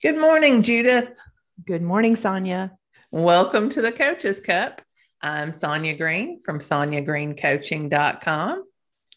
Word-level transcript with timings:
Good 0.00 0.16
morning, 0.16 0.62
Judith. 0.62 1.18
Good 1.66 1.82
morning, 1.82 2.14
Sonya. 2.14 2.70
Welcome 3.10 3.68
to 3.70 3.82
the 3.82 3.90
Coaches 3.90 4.38
Cup. 4.38 4.80
I'm 5.20 5.52
Sonya 5.52 5.96
Green 5.96 6.40
from 6.40 6.60
SonyaGreenCoaching.com. 6.60 8.64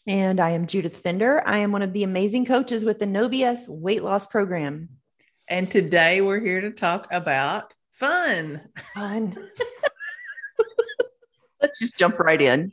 And 0.08 0.40
I 0.40 0.50
am 0.50 0.66
Judith 0.66 0.96
Fender. 0.96 1.40
I 1.46 1.58
am 1.58 1.70
one 1.70 1.82
of 1.82 1.92
the 1.92 2.02
amazing 2.02 2.46
coaches 2.46 2.84
with 2.84 2.98
the 2.98 3.06
No 3.06 3.28
BS 3.28 3.68
weight 3.68 4.02
loss 4.02 4.26
program. 4.26 4.88
And 5.46 5.70
today 5.70 6.20
we're 6.20 6.40
here 6.40 6.62
to 6.62 6.72
talk 6.72 7.06
about 7.12 7.72
fun. 7.92 8.68
Fun. 8.92 9.36
Let's 11.62 11.78
just 11.78 11.96
jump 11.96 12.18
right 12.18 12.42
in. 12.42 12.72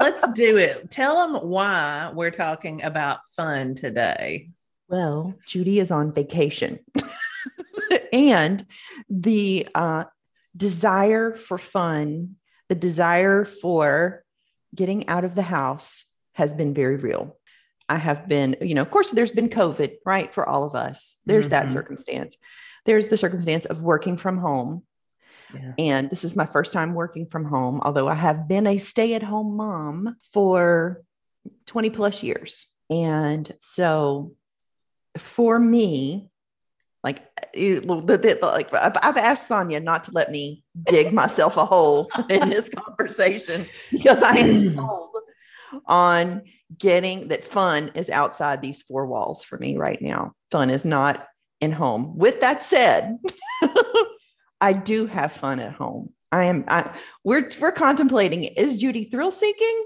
Let's 0.00 0.26
do 0.32 0.56
it. 0.56 0.90
Tell 0.90 1.28
them 1.28 1.50
why 1.50 2.12
we're 2.14 2.30
talking 2.30 2.82
about 2.82 3.18
fun 3.36 3.74
today. 3.74 4.52
Well, 4.90 5.34
Judy 5.46 5.78
is 5.78 5.92
on 5.92 6.12
vacation. 6.12 6.80
and 8.12 8.66
the 9.08 9.68
uh, 9.72 10.04
desire 10.56 11.36
for 11.36 11.58
fun, 11.58 12.36
the 12.68 12.74
desire 12.74 13.44
for 13.44 14.24
getting 14.74 15.08
out 15.08 15.24
of 15.24 15.36
the 15.36 15.42
house 15.42 16.04
has 16.32 16.52
been 16.54 16.74
very 16.74 16.96
real. 16.96 17.36
I 17.88 17.96
have 17.96 18.28
been, 18.28 18.56
you 18.60 18.74
know, 18.74 18.82
of 18.82 18.90
course, 18.90 19.10
there's 19.10 19.32
been 19.32 19.48
COVID, 19.48 19.96
right? 20.04 20.32
For 20.34 20.48
all 20.48 20.64
of 20.64 20.74
us, 20.74 21.16
there's 21.24 21.46
mm-hmm. 21.46 21.50
that 21.50 21.72
circumstance. 21.72 22.36
There's 22.84 23.06
the 23.06 23.16
circumstance 23.16 23.66
of 23.66 23.82
working 23.82 24.16
from 24.16 24.38
home. 24.38 24.82
Yeah. 25.54 25.72
And 25.78 26.10
this 26.10 26.24
is 26.24 26.34
my 26.34 26.46
first 26.46 26.72
time 26.72 26.94
working 26.94 27.26
from 27.26 27.44
home, 27.44 27.80
although 27.84 28.08
I 28.08 28.14
have 28.14 28.48
been 28.48 28.66
a 28.66 28.78
stay 28.78 29.14
at 29.14 29.22
home 29.22 29.56
mom 29.56 30.16
for 30.32 31.02
20 31.66 31.90
plus 31.90 32.22
years. 32.22 32.66
And 32.88 33.52
so 33.60 34.34
for 35.20 35.58
me, 35.58 36.30
like 37.04 37.22
eh, 37.54 37.80
like 37.84 38.74
I've 38.74 39.16
asked 39.16 39.48
Sonya 39.48 39.80
not 39.80 40.04
to 40.04 40.12
let 40.12 40.30
me 40.30 40.64
dig 40.84 41.12
myself 41.22 41.56
a 41.56 41.64
hole 41.64 42.10
in 42.28 42.50
this 42.50 42.68
conversation 42.74 43.66
because 43.90 44.22
I 44.22 44.36
am 44.36 44.70
sold 44.74 45.16
on 45.86 46.42
getting 46.76 47.28
that 47.28 47.44
fun 47.44 47.92
is 47.94 48.10
outside 48.10 48.60
these 48.60 48.82
four 48.82 49.06
walls 49.06 49.44
for 49.44 49.58
me 49.58 49.76
right 49.76 50.00
now. 50.00 50.32
Fun 50.50 50.70
is 50.70 50.84
not 50.84 51.26
in 51.60 51.72
home. 51.72 52.16
With 52.16 52.40
that 52.40 52.62
said, 52.62 53.18
I 54.60 54.72
do 54.72 55.06
have 55.06 55.32
fun 55.32 55.60
at 55.60 55.72
home. 55.72 56.12
I 56.32 56.44
am. 56.44 56.64
I, 56.68 56.96
we're 57.24 57.50
we're 57.60 57.72
contemplating. 57.72 58.44
Is 58.44 58.76
Judy 58.76 59.04
thrill 59.04 59.32
seeking? 59.32 59.84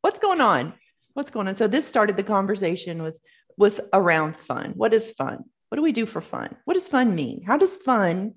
What's 0.00 0.20
going 0.20 0.40
on? 0.40 0.72
What's 1.18 1.32
going 1.32 1.48
on? 1.48 1.56
So 1.56 1.66
this 1.66 1.86
started 1.86 2.16
the 2.16 2.22
conversation 2.22 3.02
with 3.02 3.18
was 3.56 3.80
around 3.92 4.36
fun. 4.36 4.72
What 4.76 4.94
is 4.94 5.10
fun? 5.10 5.44
What 5.68 5.76
do 5.76 5.82
we 5.82 5.90
do 5.90 6.06
for 6.06 6.20
fun? 6.20 6.56
What 6.64 6.74
does 6.74 6.86
fun 6.86 7.16
mean? 7.16 7.42
How 7.44 7.58
does 7.58 7.76
fun 7.76 8.34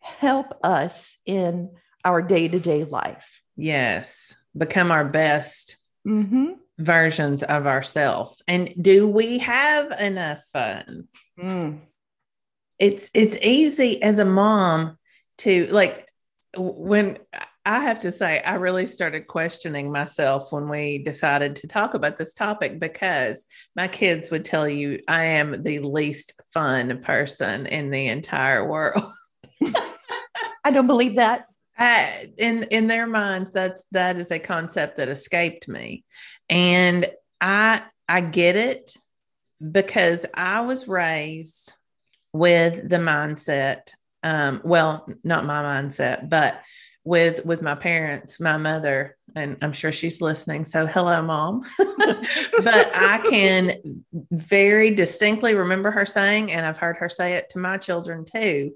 help 0.00 0.54
us 0.62 1.16
in 1.24 1.70
our 2.04 2.20
day-to-day 2.20 2.84
life? 2.84 3.26
Yes, 3.56 4.34
become 4.54 4.90
our 4.90 5.06
best 5.06 5.78
mm-hmm. 6.06 6.52
versions 6.78 7.42
of 7.42 7.66
ourselves. 7.66 8.42
And 8.46 8.70
do 8.78 9.08
we 9.08 9.38
have 9.38 9.90
enough 9.98 10.44
fun? 10.52 11.08
Mm. 11.42 11.80
It's 12.78 13.10
it's 13.14 13.38
easy 13.40 14.02
as 14.02 14.18
a 14.18 14.26
mom 14.26 14.98
to 15.38 15.68
like 15.68 16.06
when 16.54 17.16
I 17.66 17.80
have 17.80 18.00
to 18.00 18.12
say, 18.12 18.40
I 18.40 18.54
really 18.54 18.86
started 18.86 19.26
questioning 19.26 19.92
myself 19.92 20.50
when 20.50 20.68
we 20.68 20.98
decided 20.98 21.56
to 21.56 21.68
talk 21.68 21.92
about 21.92 22.16
this 22.16 22.32
topic 22.32 22.80
because 22.80 23.46
my 23.76 23.86
kids 23.86 24.30
would 24.30 24.46
tell 24.46 24.66
you 24.66 25.00
I 25.06 25.24
am 25.24 25.62
the 25.62 25.80
least 25.80 26.40
fun 26.54 27.02
person 27.02 27.66
in 27.66 27.90
the 27.90 28.08
entire 28.08 28.66
world. 28.66 29.04
I 30.64 30.70
don't 30.70 30.86
believe 30.86 31.16
that. 31.16 31.46
I, 31.76 32.26
in 32.36 32.64
in 32.64 32.88
their 32.88 33.06
minds, 33.06 33.50
that's 33.52 33.84
that 33.92 34.16
is 34.16 34.30
a 34.30 34.38
concept 34.38 34.98
that 34.98 35.08
escaped 35.08 35.66
me, 35.66 36.04
and 36.50 37.06
I 37.40 37.82
I 38.06 38.20
get 38.20 38.56
it 38.56 38.92
because 39.70 40.26
I 40.34 40.60
was 40.60 40.86
raised 40.86 41.72
with 42.34 42.86
the 42.86 42.96
mindset. 42.96 43.88
Um, 44.22 44.60
well, 44.62 45.06
not 45.24 45.46
my 45.46 45.62
mindset, 45.62 46.28
but 46.28 46.60
with 47.10 47.44
with 47.44 47.60
my 47.60 47.74
parents 47.74 48.38
my 48.38 48.56
mother 48.56 49.16
and 49.34 49.56
i'm 49.62 49.72
sure 49.72 49.90
she's 49.90 50.20
listening 50.20 50.64
so 50.64 50.86
hello 50.86 51.20
mom 51.20 51.60
but 51.78 52.88
i 52.94 53.20
can 53.28 53.72
very 54.30 54.94
distinctly 54.94 55.56
remember 55.56 55.90
her 55.90 56.06
saying 56.06 56.52
and 56.52 56.64
i've 56.64 56.78
heard 56.78 56.96
her 56.96 57.08
say 57.08 57.34
it 57.34 57.48
to 57.48 57.58
my 57.58 57.76
children 57.76 58.24
too 58.24 58.72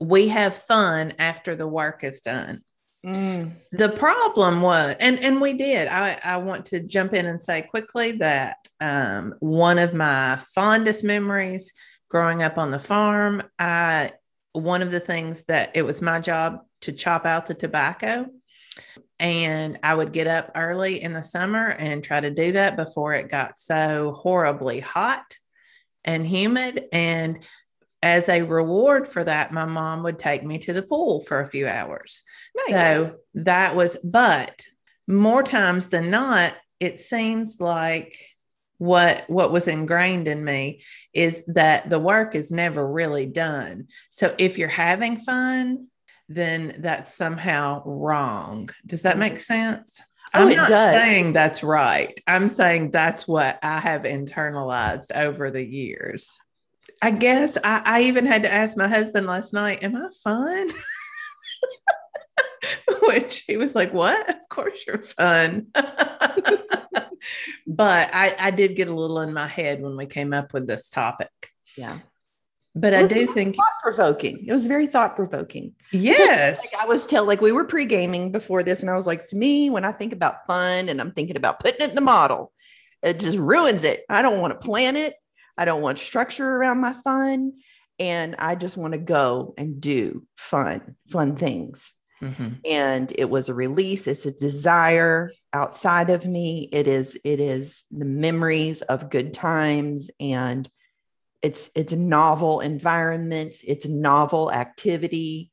we 0.00 0.26
have 0.26 0.52
fun 0.52 1.12
after 1.20 1.54
the 1.54 1.68
work 1.68 2.02
is 2.02 2.20
done 2.22 2.60
mm. 3.06 3.52
the 3.70 3.88
problem 3.90 4.62
was 4.62 4.96
and 4.98 5.20
and 5.22 5.40
we 5.40 5.56
did 5.56 5.86
i 5.86 6.18
i 6.24 6.38
want 6.38 6.66
to 6.66 6.80
jump 6.80 7.14
in 7.14 7.24
and 7.24 7.40
say 7.40 7.62
quickly 7.62 8.10
that 8.10 8.56
um, 8.80 9.32
one 9.38 9.78
of 9.78 9.94
my 9.94 10.36
fondest 10.56 11.04
memories 11.04 11.72
growing 12.10 12.42
up 12.42 12.58
on 12.58 12.72
the 12.72 12.80
farm 12.80 13.44
i 13.60 14.10
one 14.54 14.82
of 14.82 14.90
the 14.90 14.98
things 14.98 15.44
that 15.46 15.70
it 15.76 15.82
was 15.82 16.02
my 16.02 16.18
job 16.18 16.65
to 16.82 16.92
chop 16.92 17.26
out 17.26 17.46
the 17.46 17.54
tobacco. 17.54 18.26
And 19.18 19.78
I 19.82 19.94
would 19.94 20.12
get 20.12 20.26
up 20.26 20.52
early 20.54 21.02
in 21.02 21.12
the 21.12 21.22
summer 21.22 21.70
and 21.70 22.04
try 22.04 22.20
to 22.20 22.30
do 22.30 22.52
that 22.52 22.76
before 22.76 23.14
it 23.14 23.30
got 23.30 23.58
so 23.58 24.12
horribly 24.12 24.80
hot 24.80 25.36
and 26.04 26.26
humid. 26.26 26.84
And 26.92 27.38
as 28.02 28.28
a 28.28 28.42
reward 28.42 29.08
for 29.08 29.24
that, 29.24 29.52
my 29.52 29.64
mom 29.64 30.02
would 30.02 30.18
take 30.18 30.44
me 30.44 30.58
to 30.58 30.74
the 30.74 30.82
pool 30.82 31.24
for 31.24 31.40
a 31.40 31.48
few 31.48 31.66
hours. 31.66 32.22
Nice. 32.68 32.68
So 32.70 33.16
that 33.34 33.74
was, 33.74 33.96
but 34.04 34.62
more 35.08 35.42
times 35.42 35.86
than 35.86 36.10
not, 36.10 36.54
it 36.78 37.00
seems 37.00 37.56
like 37.58 38.18
what 38.78 39.24
what 39.28 39.52
was 39.52 39.68
ingrained 39.68 40.28
in 40.28 40.44
me 40.44 40.82
is 41.14 41.42
that 41.46 41.88
the 41.88 41.98
work 41.98 42.34
is 42.34 42.50
never 42.50 42.86
really 42.86 43.26
done. 43.26 43.86
So 44.10 44.34
if 44.36 44.58
you're 44.58 44.68
having 44.68 45.18
fun, 45.18 45.88
then 46.28 46.74
that's 46.78 47.14
somehow 47.14 47.82
wrong. 47.84 48.70
Does 48.84 49.02
that 49.02 49.18
make 49.18 49.34
mm-hmm. 49.34 49.40
sense? 49.40 50.00
Oh, 50.34 50.48
I'm 50.48 50.56
not 50.56 50.68
does. 50.68 50.94
saying 50.94 51.32
that's 51.32 51.62
right. 51.62 52.20
I'm 52.26 52.48
saying 52.48 52.90
that's 52.90 53.28
what 53.28 53.58
I 53.62 53.78
have 53.78 54.02
internalized 54.02 55.14
over 55.16 55.50
the 55.50 55.64
years. 55.64 56.38
I 57.00 57.12
guess 57.12 57.56
I, 57.62 57.82
I 57.84 58.02
even 58.02 58.26
had 58.26 58.42
to 58.42 58.52
ask 58.52 58.76
my 58.76 58.88
husband 58.88 59.26
last 59.26 59.52
night, 59.52 59.84
Am 59.84 59.94
I 59.96 60.08
fun? 60.22 60.68
Which 63.02 63.44
he 63.46 63.56
was 63.56 63.74
like, 63.74 63.94
What? 63.94 64.28
Of 64.28 64.48
course 64.48 64.84
you're 64.86 65.02
fun. 65.02 65.68
but 67.66 68.10
I, 68.12 68.34
I 68.38 68.50
did 68.50 68.76
get 68.76 68.88
a 68.88 68.94
little 68.94 69.20
in 69.20 69.32
my 69.32 69.46
head 69.46 69.80
when 69.80 69.96
we 69.96 70.06
came 70.06 70.32
up 70.32 70.52
with 70.52 70.66
this 70.66 70.90
topic. 70.90 71.30
Yeah 71.76 71.98
but 72.76 72.92
I 72.92 73.06
do 73.06 73.26
think 73.26 73.56
thought 73.56 73.80
provoking. 73.82 74.44
It 74.46 74.52
was 74.52 74.66
very 74.66 74.86
thought 74.86 75.16
provoking. 75.16 75.72
Yes. 75.92 76.60
Like 76.74 76.84
I 76.84 76.86
was 76.86 77.06
tell 77.06 77.24
like 77.24 77.40
we 77.40 77.50
were 77.50 77.64
pre 77.64 77.86
gaming 77.86 78.30
before 78.30 78.62
this, 78.62 78.80
and 78.80 78.90
I 78.90 78.96
was 78.96 79.06
like, 79.06 79.26
to 79.28 79.36
me, 79.36 79.70
when 79.70 79.86
I 79.86 79.92
think 79.92 80.12
about 80.12 80.46
fun 80.46 80.90
and 80.90 81.00
I'm 81.00 81.12
thinking 81.12 81.38
about 81.38 81.58
putting 81.58 81.80
it 81.80 81.88
in 81.88 81.94
the 81.94 82.02
model, 82.02 82.52
it 83.02 83.18
just 83.18 83.38
ruins 83.38 83.82
it. 83.82 84.04
I 84.10 84.20
don't 84.20 84.40
want 84.40 84.52
to 84.52 84.64
plan 84.64 84.94
it. 84.96 85.14
I 85.56 85.64
don't 85.64 85.80
want 85.80 85.98
structure 85.98 86.46
around 86.46 86.80
my 86.80 86.92
fun. 87.02 87.54
And 87.98 88.36
I 88.38 88.56
just 88.56 88.76
want 88.76 88.92
to 88.92 88.98
go 88.98 89.54
and 89.56 89.80
do 89.80 90.26
fun, 90.36 90.96
fun 91.10 91.36
things. 91.36 91.94
Mm-hmm. 92.22 92.48
And 92.66 93.12
it 93.16 93.30
was 93.30 93.48
a 93.48 93.54
release. 93.54 94.06
It's 94.06 94.26
a 94.26 94.32
desire 94.32 95.32
outside 95.54 96.10
of 96.10 96.26
me. 96.26 96.68
It 96.72 96.88
is, 96.88 97.18
it 97.24 97.40
is 97.40 97.86
the 97.90 98.04
memories 98.04 98.82
of 98.82 99.08
good 99.08 99.32
times 99.32 100.10
and 100.20 100.68
it's 101.42 101.70
it's 101.74 101.92
novel 101.92 102.60
environments 102.60 103.62
it's 103.66 103.86
novel 103.86 104.52
activity. 104.52 105.50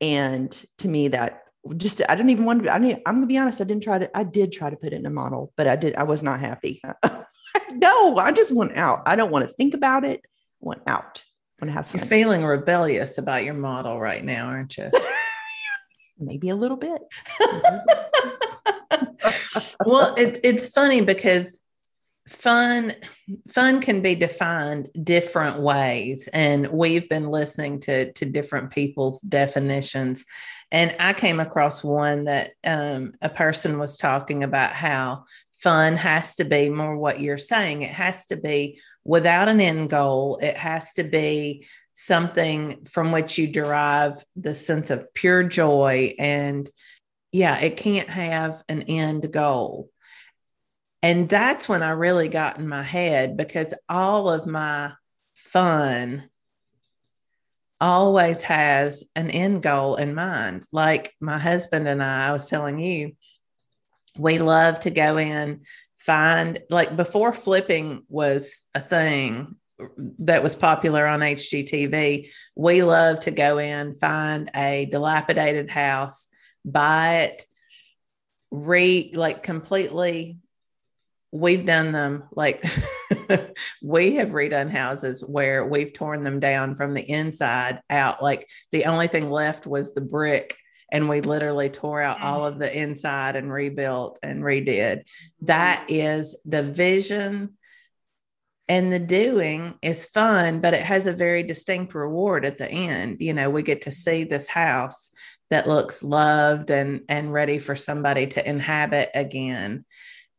And 0.00 0.50
to 0.78 0.88
me 0.88 1.08
that 1.08 1.42
just 1.76 2.00
i 2.08 2.14
didn't 2.14 2.30
even 2.30 2.44
want 2.44 2.62
to 2.62 2.74
i 2.74 2.78
mean 2.78 3.00
i'm 3.04 3.16
gonna 3.16 3.26
be 3.26 3.36
honest 3.36 3.60
i 3.60 3.64
didn't 3.64 3.82
try 3.82 3.98
to 3.98 4.16
i 4.16 4.22
did 4.22 4.50
try 4.50 4.70
to 4.70 4.76
put 4.76 4.92
it 4.92 4.96
in 4.96 5.04
a 5.04 5.10
model 5.10 5.52
but 5.56 5.66
i 5.66 5.76
did 5.76 5.94
i 5.96 6.02
was 6.04 6.22
not 6.22 6.40
happy. 6.40 6.80
No 7.72 8.16
i 8.16 8.32
just 8.32 8.52
want 8.52 8.76
out. 8.76 9.02
I 9.06 9.16
don't 9.16 9.30
want 9.30 9.48
to 9.48 9.54
think 9.54 9.74
about 9.74 10.04
it. 10.04 10.20
I 10.24 10.28
want 10.60 10.82
out. 10.86 11.22
I 11.60 11.64
want 11.64 11.70
to 11.70 11.72
have 11.72 11.86
fun. 11.86 12.00
you're 12.00 12.06
feeling 12.06 12.44
rebellious 12.44 13.18
about 13.18 13.44
your 13.44 13.54
model 13.54 13.98
right 13.98 14.24
now 14.24 14.46
aren't 14.46 14.76
you? 14.78 14.90
Maybe 16.18 16.48
a 16.48 16.56
little 16.56 16.76
bit. 16.76 17.02
Well 19.84 20.14
it, 20.16 20.40
it's 20.42 20.68
funny 20.68 21.00
because 21.00 21.60
fun 22.30 22.92
fun 23.48 23.80
can 23.80 24.00
be 24.00 24.14
defined 24.14 24.88
different 25.02 25.58
ways 25.58 26.28
and 26.32 26.68
we've 26.68 27.08
been 27.08 27.28
listening 27.28 27.80
to 27.80 28.12
to 28.12 28.24
different 28.24 28.70
people's 28.70 29.20
definitions 29.22 30.24
and 30.70 30.94
i 31.00 31.12
came 31.12 31.40
across 31.40 31.82
one 31.82 32.24
that 32.24 32.52
um, 32.64 33.12
a 33.20 33.28
person 33.28 33.78
was 33.78 33.96
talking 33.96 34.44
about 34.44 34.70
how 34.70 35.24
fun 35.60 35.94
has 35.94 36.36
to 36.36 36.44
be 36.44 36.70
more 36.70 36.96
what 36.96 37.20
you're 37.20 37.38
saying. 37.38 37.82
It 37.82 37.90
has 37.90 38.26
to 38.26 38.36
be 38.36 38.80
without 39.04 39.48
an 39.48 39.60
end 39.60 39.90
goal. 39.90 40.38
It 40.40 40.56
has 40.56 40.94
to 40.94 41.04
be 41.04 41.66
something 41.92 42.86
from 42.86 43.12
which 43.12 43.36
you 43.36 43.46
derive 43.46 44.24
the 44.36 44.54
sense 44.54 44.90
of 44.90 45.12
pure 45.12 45.44
joy. 45.44 46.14
And 46.18 46.70
yeah, 47.30 47.58
it 47.60 47.76
can't 47.76 48.08
have 48.08 48.62
an 48.68 48.82
end 48.82 49.30
goal. 49.32 49.90
And 51.02 51.28
that's 51.28 51.68
when 51.68 51.82
I 51.82 51.90
really 51.90 52.28
got 52.28 52.58
in 52.58 52.68
my 52.68 52.82
head 52.82 53.36
because 53.36 53.74
all 53.88 54.28
of 54.28 54.46
my 54.46 54.92
fun 55.34 56.28
always 57.80 58.42
has 58.42 59.04
an 59.16 59.30
end 59.30 59.62
goal 59.62 59.96
in 59.96 60.14
mind. 60.14 60.66
Like 60.70 61.14
my 61.20 61.38
husband 61.38 61.88
and 61.88 62.02
I, 62.02 62.28
I 62.28 62.32
was 62.32 62.48
telling 62.48 62.78
you, 62.78 63.12
we 64.18 64.38
love 64.38 64.80
to 64.80 64.90
go 64.90 65.16
in, 65.16 65.62
find, 65.96 66.58
like 66.68 66.94
before 66.96 67.32
flipping 67.32 68.02
was 68.08 68.64
a 68.74 68.80
thing 68.80 69.56
that 70.18 70.42
was 70.42 70.54
popular 70.54 71.06
on 71.06 71.20
HGTV, 71.20 72.28
we 72.54 72.82
love 72.82 73.20
to 73.20 73.30
go 73.30 73.56
in, 73.56 73.94
find 73.94 74.50
a 74.54 74.86
dilapidated 74.90 75.70
house, 75.70 76.28
buy 76.66 77.14
it, 77.20 77.46
re 78.50 79.10
like 79.14 79.42
completely 79.42 80.36
we've 81.32 81.64
done 81.64 81.92
them 81.92 82.24
like 82.32 82.64
we 83.82 84.16
have 84.16 84.30
redone 84.30 84.70
houses 84.70 85.22
where 85.22 85.64
we've 85.64 85.92
torn 85.92 86.22
them 86.22 86.40
down 86.40 86.74
from 86.74 86.94
the 86.94 87.08
inside 87.08 87.80
out. 87.88 88.22
Like 88.22 88.48
the 88.72 88.86
only 88.86 89.06
thing 89.06 89.30
left 89.30 89.66
was 89.66 89.94
the 89.94 90.00
brick 90.00 90.56
and 90.92 91.08
we 91.08 91.20
literally 91.20 91.70
tore 91.70 92.00
out 92.00 92.18
mm. 92.18 92.24
all 92.24 92.46
of 92.46 92.58
the 92.58 92.76
inside 92.76 93.36
and 93.36 93.52
rebuilt 93.52 94.18
and 94.22 94.42
redid. 94.42 94.66
Mm-hmm. 94.98 95.46
That 95.46 95.86
is 95.88 96.36
the 96.44 96.64
vision 96.64 97.56
and 98.68 98.92
the 98.92 99.00
doing 99.00 99.74
is 99.82 100.06
fun 100.06 100.60
but 100.60 100.74
it 100.74 100.82
has 100.82 101.06
a 101.06 101.12
very 101.12 101.42
distinct 101.44 101.94
reward 101.94 102.44
at 102.44 102.58
the 102.58 102.68
end. 102.68 103.18
You 103.20 103.34
know 103.34 103.50
we 103.50 103.62
get 103.62 103.82
to 103.82 103.90
mm-hmm. 103.90 103.94
see 103.94 104.24
this 104.24 104.48
house 104.48 105.10
that 105.50 105.68
looks 105.68 106.02
loved 106.02 106.70
and 106.70 107.02
and 107.08 107.32
ready 107.32 107.60
for 107.60 107.76
somebody 107.76 108.26
to 108.26 108.48
inhabit 108.48 109.10
again 109.14 109.84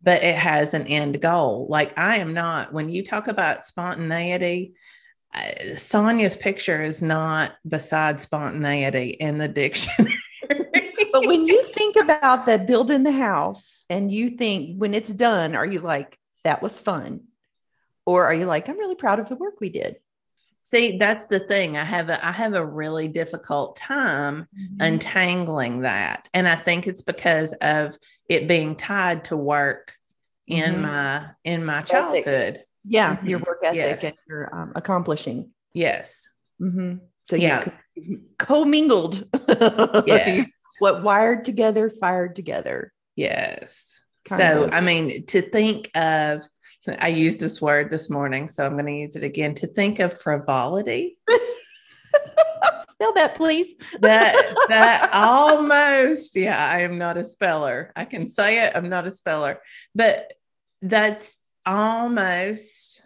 but 0.04 0.24
it 0.24 0.36
has 0.36 0.74
an 0.74 0.88
end 0.88 1.22
goal. 1.22 1.68
Like 1.70 1.98
I 1.98 2.18
am 2.18 2.34
not, 2.34 2.74
when 2.74 2.90
you 2.90 3.06
talk 3.06 3.28
about 3.28 3.66
spontaneity, 3.66 4.74
uh, 5.34 5.76
Sonya's 5.76 6.36
picture 6.36 6.82
is 6.82 7.02
not 7.02 7.54
beside 7.68 8.20
spontaneity 8.20 9.10
in 9.10 9.38
the 9.38 9.48
dictionary. 9.48 10.18
but 11.12 11.28
when 11.28 11.48
you 11.48 11.64
think 11.66 11.96
about 11.96 12.46
that 12.46 12.68
building 12.68 13.04
the 13.04 13.12
house 13.12 13.86
and 13.90 14.12
you 14.12 14.32
think 14.32 14.78
when 14.78 14.94
it's 14.94 15.14
done, 15.14 15.56
are 15.56 15.66
you 15.66 15.80
like, 15.80 16.18
that 16.44 16.62
was 16.62 16.80
fun? 16.80 17.22
Or 18.06 18.26
are 18.26 18.34
you 18.34 18.46
like, 18.46 18.68
I'm 18.68 18.80
really 18.80 18.96
proud 18.96 19.20
of 19.20 19.30
the 19.30 19.36
work 19.36 19.62
we 19.62 19.70
did? 19.70 19.98
See, 20.64 20.98
that's 20.98 21.26
the 21.26 21.40
thing. 21.40 21.76
I 21.76 21.84
have 21.84 22.10
a 22.10 22.26
I 22.26 22.32
have 22.32 22.54
a 22.54 22.66
really 22.66 23.08
difficult 23.08 23.76
time 23.76 24.48
mm-hmm. 24.58 24.78
untangling 24.80 25.82
that. 25.82 26.30
And 26.34 26.48
I 26.48 26.56
think 26.56 26.88
it's 26.88 27.02
because 27.02 27.54
of 27.54 27.98
it 28.30 28.48
being 28.48 28.76
tied 28.76 29.26
to 29.26 29.38
work 29.38 29.96
in 30.48 30.74
mm-hmm. 30.74 30.82
my 30.84 31.26
in 31.44 31.66
my 31.66 31.82
childhood. 31.82 32.64
Yeah, 32.86 33.16
mm-hmm. 33.16 33.28
your 33.28 33.40
work 33.40 33.60
ethic 33.64 34.04
yes. 34.04 34.04
and 34.04 34.16
your 34.28 34.56
um, 34.56 34.72
accomplishing. 34.76 35.52
Yes. 35.74 36.30
Mm-hmm. 36.62 36.98
So 37.24 37.36
yeah, 37.36 37.66
co-mingled. 38.38 39.28
yes. 40.08 40.60
what 40.80 41.04
wired 41.04 41.46
together, 41.46 41.90
fired 41.90 42.36
together. 42.36 42.94
Yes. 43.16 44.00
Kind 44.28 44.42
so 44.42 44.64
of. 44.64 44.74
I 44.74 44.82
mean, 44.82 45.26
to 45.28 45.42
think 45.42 45.90
of 45.96 46.48
I 47.00 47.10
used 47.10 47.40
this 47.40 47.62
word 47.62 47.90
this 47.90 48.10
morning, 48.10 48.48
so 48.48 48.66
I'm 48.66 48.74
going 48.74 48.86
to 48.86 48.92
use 48.92 49.16
it 49.16 49.24
again. 49.24 49.56
To 49.56 49.68
think 49.68 50.00
of 50.00 50.20
frivolity. 50.20 51.18
Spell 52.92 53.14
that, 53.14 53.36
please. 53.36 53.68
that 54.00 54.56
that 54.70 55.10
almost, 55.14 56.36
yeah, 56.36 56.70
I 56.72 56.82
am 56.82 56.98
not 56.98 57.18
a 57.18 57.24
speller. 57.24 57.92
I 57.96 58.06
can 58.06 58.30
say 58.30 58.66
it. 58.66 58.74
I'm 58.76 58.90
not 58.90 59.08
a 59.08 59.12
speller, 59.12 59.60
but 59.96 60.34
that's 60.82 61.38
almost. 61.66 63.02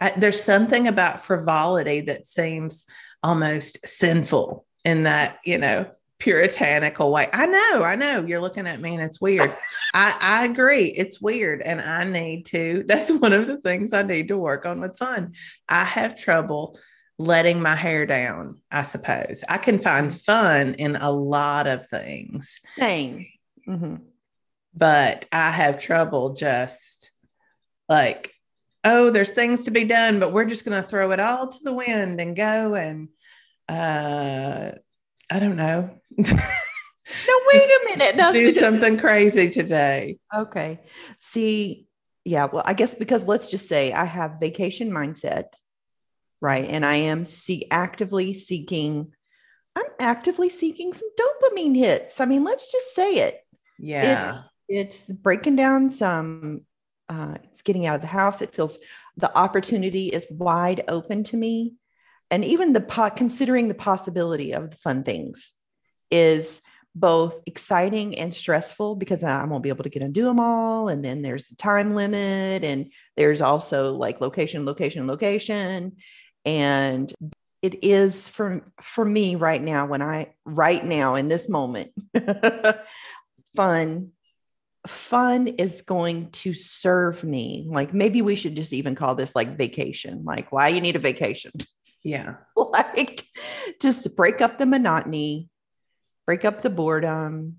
I, 0.00 0.10
there's 0.16 0.42
something 0.42 0.88
about 0.88 1.22
frivolity 1.22 2.02
that 2.02 2.26
seems 2.26 2.84
almost 3.22 3.86
sinful 3.86 4.66
in 4.84 5.04
that 5.04 5.38
you 5.44 5.58
know 5.58 5.86
puritanical 6.18 7.10
way. 7.10 7.28
I 7.32 7.46
know, 7.46 7.82
I 7.82 7.96
know. 7.96 8.24
You're 8.24 8.40
looking 8.40 8.66
at 8.66 8.80
me 8.80 8.94
and 8.94 9.02
it's 9.02 9.20
weird. 9.20 9.54
I, 9.94 10.16
I 10.20 10.44
agree. 10.46 10.86
It's 10.86 11.20
weird. 11.20 11.60
And 11.60 11.80
I 11.80 12.04
need 12.04 12.46
to, 12.46 12.84
that's 12.88 13.10
one 13.10 13.32
of 13.32 13.46
the 13.46 13.58
things 13.58 13.92
I 13.92 14.02
need 14.02 14.28
to 14.28 14.38
work 14.38 14.66
on 14.66 14.80
with 14.80 14.98
fun. 14.98 15.34
I 15.68 15.84
have 15.84 16.18
trouble 16.18 16.78
letting 17.18 17.60
my 17.60 17.76
hair 17.76 18.06
down, 18.06 18.58
I 18.70 18.82
suppose. 18.82 19.44
I 19.48 19.58
can 19.58 19.78
find 19.78 20.12
fun 20.12 20.74
in 20.74 20.96
a 20.96 21.10
lot 21.10 21.66
of 21.66 21.88
things. 21.88 22.60
Same. 22.74 23.26
Mm-hmm. 23.68 23.96
But 24.76 25.26
I 25.30 25.52
have 25.52 25.80
trouble 25.80 26.34
just 26.34 27.12
like, 27.88 28.32
oh, 28.82 29.10
there's 29.10 29.30
things 29.30 29.64
to 29.64 29.70
be 29.70 29.84
done, 29.84 30.18
but 30.18 30.32
we're 30.32 30.44
just 30.44 30.64
going 30.64 30.80
to 30.80 30.88
throw 30.88 31.12
it 31.12 31.20
all 31.20 31.48
to 31.48 31.58
the 31.62 31.72
wind 31.72 32.20
and 32.20 32.36
go 32.36 32.74
and 32.74 33.08
uh 33.66 34.72
I 35.30 35.38
don't 35.38 35.56
know. 35.56 35.90
no, 36.16 36.24
wait 37.52 37.70
a 37.70 37.80
minute. 37.90 38.16
No, 38.16 38.32
do 38.32 38.52
something 38.52 38.98
crazy 38.98 39.50
today. 39.50 40.18
Okay. 40.34 40.80
See, 41.20 41.86
yeah, 42.24 42.46
well, 42.46 42.62
I 42.66 42.74
guess 42.74 42.94
because 42.94 43.24
let's 43.24 43.46
just 43.46 43.68
say 43.68 43.92
I 43.92 44.04
have 44.04 44.40
vacation 44.40 44.90
mindset, 44.90 45.46
right? 46.40 46.66
And 46.68 46.84
I 46.84 46.96
am 46.96 47.24
see 47.24 47.66
actively 47.70 48.32
seeking, 48.32 49.12
I'm 49.76 49.84
actively 49.98 50.48
seeking 50.48 50.92
some 50.92 51.08
dopamine 51.18 51.76
hits. 51.76 52.20
I 52.20 52.26
mean, 52.26 52.44
let's 52.44 52.70
just 52.70 52.94
say 52.94 53.16
it. 53.16 53.40
Yeah. 53.78 54.42
It's, 54.68 55.08
it's 55.08 55.18
breaking 55.18 55.56
down 55.56 55.90
some, 55.90 56.62
uh, 57.08 57.36
it's 57.44 57.62
getting 57.62 57.86
out 57.86 57.96
of 57.96 58.00
the 58.00 58.06
house. 58.06 58.40
It 58.40 58.54
feels 58.54 58.78
the 59.16 59.36
opportunity 59.36 60.08
is 60.08 60.26
wide 60.30 60.84
open 60.88 61.24
to 61.24 61.36
me 61.36 61.74
and 62.30 62.44
even 62.44 62.72
the 62.72 62.80
po- 62.80 63.10
considering 63.10 63.68
the 63.68 63.74
possibility 63.74 64.52
of 64.52 64.70
the 64.70 64.76
fun 64.76 65.04
things 65.04 65.52
is 66.10 66.60
both 66.94 67.40
exciting 67.46 68.18
and 68.18 68.32
stressful 68.32 68.96
because 68.96 69.24
I 69.24 69.44
won't 69.44 69.62
be 69.62 69.68
able 69.68 69.84
to 69.84 69.90
get 69.90 70.02
and 70.02 70.14
do 70.14 70.24
them 70.24 70.38
all. 70.38 70.88
And 70.88 71.04
then 71.04 71.22
there's 71.22 71.48
the 71.48 71.56
time 71.56 71.94
limit, 71.94 72.64
and 72.64 72.90
there's 73.16 73.40
also 73.40 73.94
like 73.94 74.20
location, 74.20 74.64
location, 74.64 75.06
location. 75.06 75.96
And 76.44 77.12
it 77.62 77.82
is 77.82 78.28
for 78.28 78.70
for 78.80 79.04
me 79.04 79.34
right 79.34 79.62
now 79.62 79.86
when 79.86 80.02
I 80.02 80.34
right 80.44 80.84
now 80.84 81.14
in 81.16 81.28
this 81.28 81.48
moment, 81.48 81.90
fun 83.56 84.12
fun 84.86 85.46
is 85.46 85.80
going 85.82 86.30
to 86.30 86.52
serve 86.52 87.24
me 87.24 87.66
like 87.70 87.94
maybe 87.94 88.20
we 88.20 88.36
should 88.36 88.54
just 88.54 88.74
even 88.74 88.94
call 88.94 89.14
this 89.14 89.34
like 89.34 89.56
vacation 89.56 90.22
like 90.24 90.52
why 90.52 90.68
you 90.68 90.80
need 90.80 90.94
a 90.94 90.98
vacation 90.98 91.50
yeah. 92.04 92.34
like 92.56 93.26
just 93.80 94.14
break 94.14 94.40
up 94.40 94.58
the 94.58 94.66
monotony, 94.66 95.48
break 96.26 96.44
up 96.44 96.62
the 96.62 96.70
boredom, 96.70 97.56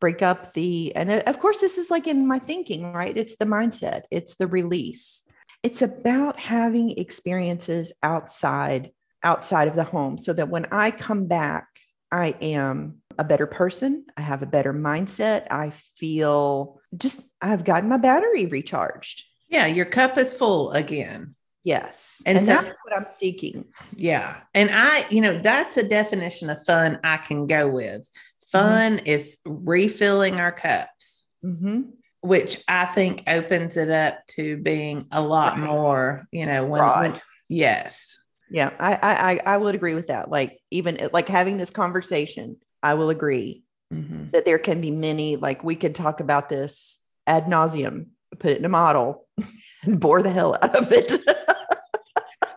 break 0.00 0.20
up 0.20 0.52
the, 0.52 0.94
and 0.94 1.10
uh, 1.10 1.22
of 1.26 1.38
course, 1.38 1.60
this 1.60 1.78
is 1.78 1.90
like 1.90 2.06
in 2.06 2.26
my 2.26 2.38
thinking, 2.38 2.92
right? 2.92 3.16
It's 3.16 3.36
the 3.36 3.46
mindset, 3.46 4.02
it's 4.10 4.34
the 4.34 4.46
release. 4.46 5.22
It's 5.62 5.80
about 5.80 6.38
having 6.38 6.90
experiences 6.98 7.92
outside 8.02 8.90
outside 9.22 9.68
of 9.68 9.74
the 9.74 9.84
home 9.84 10.18
so 10.18 10.34
that 10.34 10.50
when 10.50 10.66
I 10.70 10.90
come 10.90 11.26
back, 11.26 11.66
I 12.12 12.36
am 12.42 12.98
a 13.18 13.24
better 13.24 13.46
person. 13.46 14.04
I 14.16 14.20
have 14.20 14.42
a 14.42 14.46
better 14.46 14.74
mindset. 14.74 15.46
I 15.50 15.72
feel 15.98 16.80
just 16.96 17.20
I've 17.40 17.64
gotten 17.64 17.88
my 17.88 17.96
battery 17.96 18.46
recharged. 18.46 19.24
Yeah, 19.48 19.66
your 19.66 19.86
cup 19.86 20.18
is 20.18 20.34
full 20.34 20.72
again. 20.72 21.34
Yes. 21.64 22.22
And, 22.26 22.38
and 22.38 22.46
so, 22.46 22.52
that's 22.52 22.76
what 22.84 22.94
I'm 22.94 23.06
seeking. 23.08 23.64
Yeah. 23.96 24.36
And 24.52 24.70
I, 24.72 25.06
you 25.08 25.22
know, 25.22 25.38
that's 25.38 25.78
a 25.78 25.88
definition 25.88 26.50
of 26.50 26.62
fun 26.64 26.98
I 27.02 27.16
can 27.16 27.46
go 27.46 27.68
with. 27.68 28.08
Fun 28.50 28.98
mm-hmm. 28.98 29.06
is 29.06 29.38
refilling 29.46 30.38
our 30.38 30.52
cups, 30.52 31.24
mm-hmm. 31.42 31.82
which 32.20 32.62
I 32.68 32.84
think 32.84 33.24
opens 33.26 33.78
it 33.78 33.90
up 33.90 34.18
to 34.36 34.58
being 34.58 35.06
a 35.10 35.22
lot 35.22 35.56
right. 35.58 35.66
more, 35.66 36.28
you 36.30 36.44
know, 36.44 36.66
when, 36.66 36.82
when, 36.82 37.20
yes. 37.48 38.18
Yeah, 38.50 38.70
I, 38.78 39.40
I 39.46 39.54
I 39.54 39.56
would 39.56 39.74
agree 39.74 39.94
with 39.94 40.08
that. 40.08 40.30
Like 40.30 40.60
even 40.70 41.08
like 41.12 41.28
having 41.28 41.56
this 41.56 41.70
conversation, 41.70 42.58
I 42.82 42.94
will 42.94 43.08
agree 43.08 43.64
mm-hmm. 43.92 44.28
that 44.28 44.44
there 44.44 44.58
can 44.58 44.80
be 44.82 44.90
many. 44.90 45.36
Like 45.36 45.64
we 45.64 45.74
could 45.74 45.94
talk 45.94 46.20
about 46.20 46.50
this 46.50 47.00
ad 47.26 47.46
nauseum, 47.46 48.08
put 48.38 48.52
it 48.52 48.58
in 48.58 48.64
a 48.64 48.68
model, 48.68 49.26
and 49.82 49.98
bore 49.98 50.22
the 50.22 50.30
hell 50.30 50.56
out 50.60 50.76
of 50.76 50.92
it. 50.92 51.10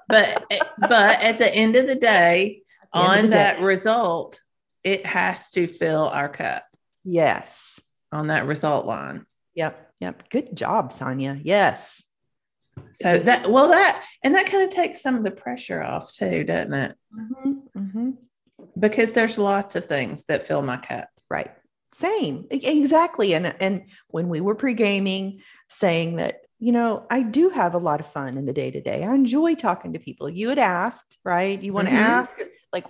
But 0.08 0.52
but 0.80 1.22
at 1.22 1.38
the 1.38 1.54
end 1.54 1.76
of 1.76 1.88
the 1.88 1.96
day, 1.96 2.62
the 2.94 3.00
on 3.00 3.24
the 3.24 3.30
that 3.30 3.58
day. 3.58 3.64
result, 3.64 4.42
it 4.84 5.06
has 5.06 5.50
to 5.52 5.68
fill 5.68 6.04
our 6.04 6.30
cup. 6.30 6.64
Yes. 7.04 7.82
On 8.12 8.28
that 8.28 8.48
result 8.48 8.86
line. 8.86 9.26
Yep. 9.56 9.92
Yep. 10.00 10.30
Good 10.30 10.56
job, 10.56 10.94
Sonya. 10.94 11.40
Yes. 11.44 12.04
So 13.02 13.18
that 13.18 13.50
well 13.50 13.70
that 13.70 14.04
and 14.24 14.36
that 14.36 14.46
kind 14.46 14.64
of 14.64 14.70
takes 14.70 15.02
some 15.02 15.16
of 15.16 15.24
the 15.24 15.32
pressure 15.32 15.82
off 15.82 16.12
too, 16.14 16.44
doesn't 16.44 16.74
it? 16.74 16.96
Mm-hmm, 17.14 17.52
mm-hmm. 17.78 18.12
Because 18.80 19.14
there's 19.14 19.38
lots 19.38 19.76
of 19.76 19.86
things 19.86 20.24
that 20.26 20.46
fill 20.46 20.62
my 20.62 20.78
cup. 20.78 21.10
Right. 21.30 21.50
Same. 21.94 22.46
Exactly. 22.52 23.34
And 23.34 23.56
and 23.60 23.86
when 24.10 24.30
we 24.30 24.42
were 24.42 24.56
pre-gaming, 24.56 25.42
saying 25.70 26.18
that, 26.18 26.42
you 26.60 26.72
know, 26.72 27.06
I 27.10 27.22
do 27.22 27.50
have 27.50 27.76
a 27.76 27.80
lot 27.80 28.00
of 28.00 28.12
fun 28.12 28.38
in 28.38 28.46
the 28.46 28.54
day-to-day. 28.54 29.04
I 29.04 29.14
enjoy 29.14 29.56
talking 29.56 29.94
to 29.94 30.00
people. 30.00 30.30
You 30.30 30.50
had 30.50 30.60
asked, 30.60 31.18
right? 31.24 31.62
You 31.62 31.74
want 31.74 31.88
to 31.88 31.94
mm-hmm. 31.94 32.04
ask, 32.04 32.36
like, 32.74 32.86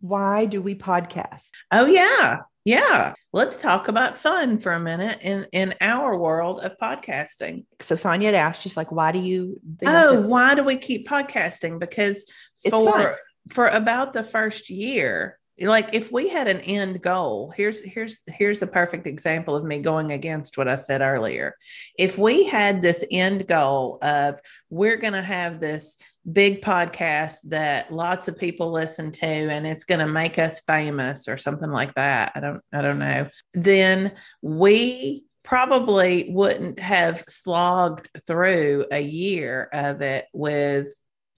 why 0.00 0.46
do 0.46 0.62
we 0.62 0.74
podcast? 0.74 1.50
Oh 1.70 1.86
yeah. 1.86 2.38
Yeah. 2.64 3.14
Let's 3.32 3.58
talk 3.58 3.88
about 3.88 4.18
fun 4.18 4.58
for 4.58 4.72
a 4.72 4.80
minute 4.80 5.18
in 5.22 5.46
in 5.52 5.74
our 5.80 6.16
world 6.16 6.60
of 6.60 6.76
podcasting. 6.78 7.64
So 7.80 7.96
Sonya 7.96 8.26
had 8.26 8.34
asked, 8.34 8.62
she's 8.62 8.76
like, 8.76 8.92
why 8.92 9.12
do 9.12 9.18
you 9.18 9.60
think 9.78 9.90
Oh, 9.92 10.26
why 10.26 10.54
do 10.54 10.64
we 10.64 10.76
keep 10.76 11.08
podcasting? 11.08 11.80
Because 11.80 12.24
for 12.68 13.16
for 13.50 13.66
about 13.66 14.12
the 14.12 14.22
first 14.22 14.70
year, 14.70 15.38
like 15.60 15.90
if 15.92 16.10
we 16.10 16.28
had 16.28 16.48
an 16.48 16.60
end 16.60 17.02
goal, 17.02 17.52
here's 17.56 17.82
here's 17.82 18.18
here's 18.26 18.60
the 18.60 18.66
perfect 18.66 19.06
example 19.06 19.54
of 19.56 19.64
me 19.64 19.78
going 19.78 20.12
against 20.12 20.56
what 20.56 20.68
I 20.68 20.76
said 20.76 21.00
earlier. 21.02 21.54
If 21.98 22.16
we 22.16 22.46
had 22.46 22.80
this 22.82 23.04
end 23.10 23.46
goal 23.46 23.98
of 24.02 24.40
we're 24.70 24.96
going 24.96 25.12
to 25.12 25.22
have 25.22 25.60
this 25.60 25.96
big 26.30 26.62
podcast 26.62 27.36
that 27.44 27.90
lots 27.90 28.28
of 28.28 28.38
people 28.38 28.70
listen 28.70 29.10
to 29.10 29.26
and 29.26 29.66
it's 29.66 29.84
going 29.84 30.00
to 30.00 30.06
make 30.06 30.38
us 30.38 30.60
famous 30.60 31.28
or 31.28 31.36
something 31.36 31.70
like 31.70 31.94
that. 31.94 32.32
I 32.34 32.40
don't 32.40 32.60
I 32.72 32.82
don't 32.82 32.98
know. 32.98 33.28
Then 33.54 34.12
we 34.42 35.24
probably 35.42 36.28
wouldn't 36.30 36.78
have 36.78 37.24
slogged 37.28 38.08
through 38.26 38.86
a 38.92 39.00
year 39.00 39.68
of 39.72 40.00
it 40.02 40.26
with 40.32 40.88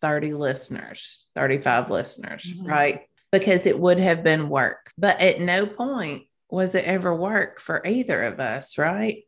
30 0.01 0.35
listeners, 0.35 1.25
35 1.37 1.91
listeners, 1.91 2.53
Mhm. 2.53 2.69
right? 2.69 3.01
Because 3.33 3.67
it 3.67 3.79
would 3.79 3.99
have 3.99 4.23
been 4.23 4.49
work. 4.49 4.93
But 4.99 5.21
at 5.21 5.41
no 5.41 5.67
point 5.67 6.25
was 6.51 6.75
it 6.75 6.85
ever 6.85 7.17
work 7.17 7.59
for 7.61 7.85
either 7.87 8.23
of 8.25 8.39
us, 8.39 8.77
right? 8.79 9.25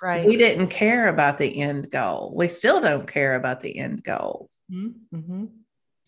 right? 0.00 0.24
We 0.26 0.36
didn't 0.36 0.68
care 0.68 1.08
about 1.08 1.38
the 1.38 1.60
end 1.60 1.90
goal. 1.90 2.32
We 2.34 2.46
still 2.48 2.80
don't 2.80 3.06
care 3.06 3.34
about 3.34 3.60
the 3.60 3.76
end 3.76 4.04
goal. 4.04 4.48
Mm-hmm. 4.72 5.46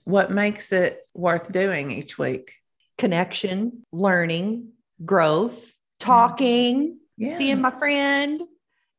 What 0.04 0.30
makes 0.30 0.70
it 0.72 1.00
worth 1.12 1.50
doing 1.50 1.90
each 1.90 2.16
week? 2.18 2.54
Connection, 2.98 3.84
learning, 3.92 4.68
growth, 5.04 5.74
talking, 5.98 6.98
Yeah. 7.16 7.36
seeing 7.36 7.60
my 7.60 7.70
friend. 7.72 8.40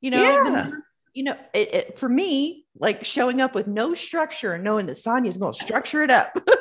You 0.01 0.11
know, 0.11 0.21
Yeah. 0.23 0.49
more- 0.49 0.83
you 1.13 1.23
know, 1.23 1.35
it, 1.53 1.73
it, 1.73 1.97
for 1.99 2.07
me, 2.07 2.65
like 2.77 3.03
showing 3.05 3.41
up 3.41 3.53
with 3.53 3.67
no 3.67 3.93
structure 3.93 4.53
and 4.53 4.63
knowing 4.63 4.85
that 4.85 4.97
Sonya's 4.97 5.37
going 5.37 5.53
to 5.53 5.63
structure 5.63 6.03
it 6.03 6.11
up. 6.11 6.31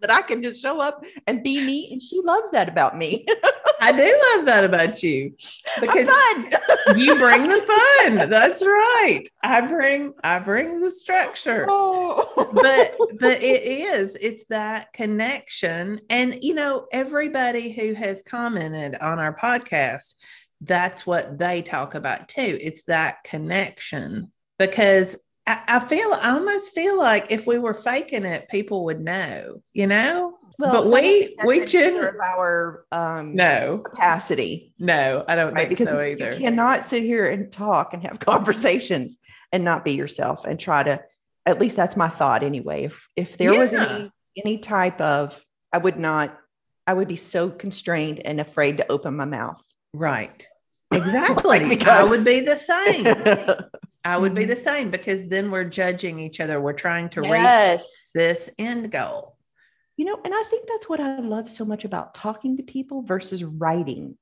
that 0.00 0.10
I 0.10 0.22
can 0.22 0.42
just 0.42 0.60
show 0.60 0.80
up 0.80 1.04
and 1.26 1.42
be 1.42 1.64
me, 1.64 1.92
and 1.92 2.02
she 2.02 2.20
loves 2.20 2.50
that 2.52 2.68
about 2.68 2.96
me. 2.96 3.26
I 3.80 3.92
do 3.92 4.36
love 4.36 4.46
that 4.46 4.64
about 4.64 5.02
you 5.02 5.34
because 5.80 6.08
you 6.96 7.14
bring 7.16 7.48
the 7.48 8.00
fun. 8.06 8.30
That's 8.30 8.62
right. 8.62 9.22
I 9.42 9.60
bring 9.60 10.14
I 10.24 10.38
bring 10.38 10.80
the 10.80 10.90
structure. 10.90 11.66
Oh. 11.68 12.24
But 12.52 12.96
but 13.20 13.42
it 13.42 13.62
is 13.64 14.16
it's 14.16 14.46
that 14.46 14.92
connection 14.92 16.00
and 16.08 16.42
you 16.42 16.54
know 16.54 16.86
everybody 16.90 17.70
who 17.70 17.92
has 17.94 18.22
commented 18.22 18.96
on 18.96 19.18
our 19.18 19.36
podcast 19.36 20.14
that's 20.62 21.06
what 21.06 21.38
they 21.38 21.62
talk 21.62 21.94
about 21.94 22.28
too. 22.28 22.58
It's 22.60 22.84
that 22.84 23.24
connection 23.24 24.32
because 24.58 25.18
I, 25.46 25.62
I 25.68 25.80
feel 25.80 26.12
I 26.20 26.32
almost 26.32 26.74
feel 26.74 26.98
like 26.98 27.26
if 27.30 27.46
we 27.46 27.58
were 27.58 27.74
faking 27.74 28.24
it 28.24 28.48
people 28.48 28.84
would 28.84 29.00
know, 29.00 29.62
you 29.72 29.86
know? 29.86 30.34
but 30.58 30.86
we 30.86 31.36
we 31.44 31.60
a 31.60 31.66
gen- 31.66 31.96
of 32.02 32.14
our 32.16 32.84
um, 32.92 33.34
no. 33.34 33.78
capacity. 33.78 34.74
No, 34.78 35.24
I 35.28 35.34
don't 35.34 35.54
right? 35.54 35.68
think 35.68 35.78
Because 35.78 35.88
so 35.88 36.00
you 36.00 36.16
cannot 36.38 36.84
sit 36.84 37.02
here 37.02 37.28
and 37.28 37.52
talk 37.52 37.92
and 37.94 38.02
have 38.04 38.18
conversations 38.20 39.16
and 39.52 39.64
not 39.64 39.84
be 39.84 39.92
yourself 39.92 40.44
and 40.46 40.58
try 40.58 40.82
to. 40.82 41.02
At 41.44 41.60
least 41.60 41.76
that's 41.76 41.96
my 41.96 42.08
thought 42.08 42.42
anyway. 42.42 42.84
If 42.84 43.06
if 43.14 43.38
there 43.38 43.56
was 43.58 43.72
any 43.72 44.10
any 44.36 44.58
type 44.58 45.00
of, 45.00 45.38
I 45.72 45.78
would 45.78 45.98
not. 45.98 46.36
I 46.88 46.94
would 46.94 47.08
be 47.08 47.16
so 47.16 47.50
constrained 47.50 48.24
and 48.24 48.40
afraid 48.40 48.78
to 48.78 48.90
open 48.90 49.16
my 49.16 49.24
mouth. 49.26 49.62
Right. 49.92 50.46
Exactly. 50.92 51.58
I 51.58 51.68
because- 51.68 52.10
would 52.10 52.24
be 52.24 52.40
the 52.40 52.54
same. 52.56 53.04
I 54.06 54.16
would 54.16 54.34
be 54.34 54.44
Mhm. 54.44 54.48
the 54.48 54.56
same 54.56 54.90
because 54.90 55.20
then 55.28 55.50
we're 55.50 55.64
judging 55.64 56.18
each 56.18 56.38
other. 56.40 56.60
We're 56.60 56.72
trying 56.86 57.08
to 57.10 57.20
reach 57.22 57.82
this 58.14 58.50
end 58.58 58.90
goal. 58.92 59.36
You 59.96 60.04
know, 60.04 60.20
and 60.24 60.32
I 60.34 60.42
think 60.50 60.68
that's 60.68 60.88
what 60.88 61.00
I 61.00 61.18
love 61.18 61.50
so 61.50 61.64
much 61.64 61.84
about 61.84 62.14
talking 62.14 62.56
to 62.58 62.62
people 62.62 63.02
versus 63.02 63.42
writing. 63.42 64.16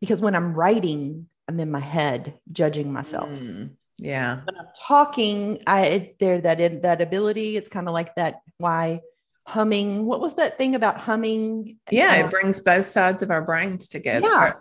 Because 0.00 0.20
when 0.20 0.34
I'm 0.34 0.54
writing, 0.54 1.28
I'm 1.48 1.60
in 1.60 1.70
my 1.70 1.80
head 1.80 2.38
judging 2.50 2.92
myself. 2.92 3.28
Mm, 3.28 3.70
yeah. 3.98 4.40
when 4.44 4.56
I'm 4.58 4.68
talking, 4.76 5.62
I 5.66 6.14
there 6.18 6.40
that 6.40 6.82
that 6.82 7.00
ability. 7.02 7.56
It's 7.56 7.68
kind 7.68 7.88
of 7.88 7.94
like 7.94 8.14
that. 8.14 8.40
Why 8.58 9.00
humming? 9.44 10.06
What 10.06 10.20
was 10.20 10.34
that 10.36 10.56
thing 10.56 10.74
about 10.74 10.98
humming? 10.98 11.78
Yeah. 11.90 12.12
Uh, 12.12 12.26
It 12.26 12.30
brings 12.30 12.60
both 12.60 12.86
sides 12.86 13.22
of 13.22 13.30
our 13.30 13.42
brains 13.42 13.88
together. 13.88 14.26
Yeah. 14.26 14.52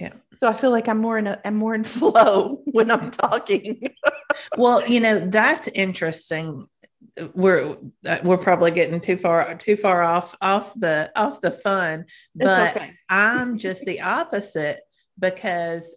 Yeah. 0.00 0.12
So 0.40 0.48
I 0.48 0.54
feel 0.54 0.70
like 0.70 0.88
I'm 0.88 0.98
more 0.98 1.18
in 1.18 1.26
a 1.26 1.40
I'm 1.44 1.56
more 1.56 1.74
in 1.74 1.84
flow 1.98 2.62
when 2.66 2.90
I'm 2.90 3.10
talking. 3.10 3.80
Well, 4.56 4.86
you 4.88 5.00
know, 5.00 5.18
that's 5.18 5.68
interesting. 5.68 6.64
We're 7.34 7.76
we're 8.24 8.38
probably 8.38 8.70
getting 8.70 9.00
too 9.00 9.16
far 9.16 9.54
too 9.56 9.76
far 9.76 10.02
off 10.02 10.34
off 10.40 10.72
the 10.74 11.12
off 11.14 11.40
the 11.40 11.50
fun, 11.50 12.06
but 12.34 12.76
okay. 12.76 12.94
I'm 13.08 13.58
just 13.58 13.84
the 13.84 14.00
opposite 14.00 14.80
because 15.18 15.94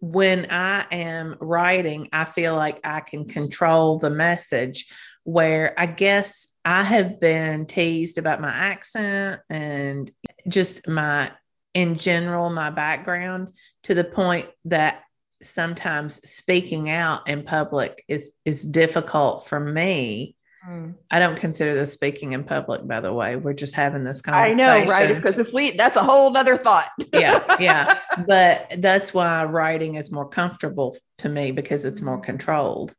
when 0.00 0.46
I 0.50 0.86
am 0.90 1.36
writing, 1.40 2.08
I 2.12 2.24
feel 2.24 2.56
like 2.56 2.80
I 2.84 3.00
can 3.00 3.26
control 3.26 3.98
the 3.98 4.10
message. 4.10 4.86
Where 5.24 5.74
I 5.78 5.84
guess 5.84 6.48
I 6.64 6.82
have 6.82 7.20
been 7.20 7.66
teased 7.66 8.18
about 8.18 8.40
my 8.40 8.50
accent 8.50 9.40
and 9.50 10.10
just 10.48 10.88
my, 10.88 11.30
in 11.74 11.96
general, 11.96 12.50
my 12.50 12.70
background 12.70 13.54
to 13.84 13.94
the 13.94 14.04
point 14.04 14.48
that 14.66 15.02
sometimes 15.42 16.20
speaking 16.28 16.90
out 16.90 17.28
in 17.28 17.42
public 17.44 18.04
is 18.08 18.32
is 18.44 18.62
difficult 18.62 19.48
for 19.48 19.58
me. 19.58 20.36
Mm. 20.68 20.94
I 21.10 21.18
don't 21.18 21.38
consider 21.38 21.74
this 21.74 21.92
speaking 21.92 22.32
in 22.32 22.44
public, 22.44 22.86
by 22.86 23.00
the 23.00 23.12
way. 23.12 23.36
We're 23.36 23.54
just 23.54 23.74
having 23.74 24.04
this 24.04 24.20
conversation. 24.20 24.60
I 24.60 24.82
know, 24.82 24.90
right? 24.90 25.14
Because 25.14 25.38
if 25.38 25.54
we, 25.54 25.70
that's 25.70 25.96
a 25.96 26.02
whole 26.02 26.36
other 26.36 26.58
thought. 26.58 26.90
yeah, 27.14 27.42
yeah. 27.60 27.98
But 28.26 28.74
that's 28.78 29.14
why 29.14 29.44
writing 29.44 29.94
is 29.94 30.10
more 30.12 30.28
comfortable 30.28 30.98
to 31.18 31.30
me 31.30 31.52
because 31.52 31.86
it's 31.86 32.02
more 32.02 32.20
controlled. 32.20 32.94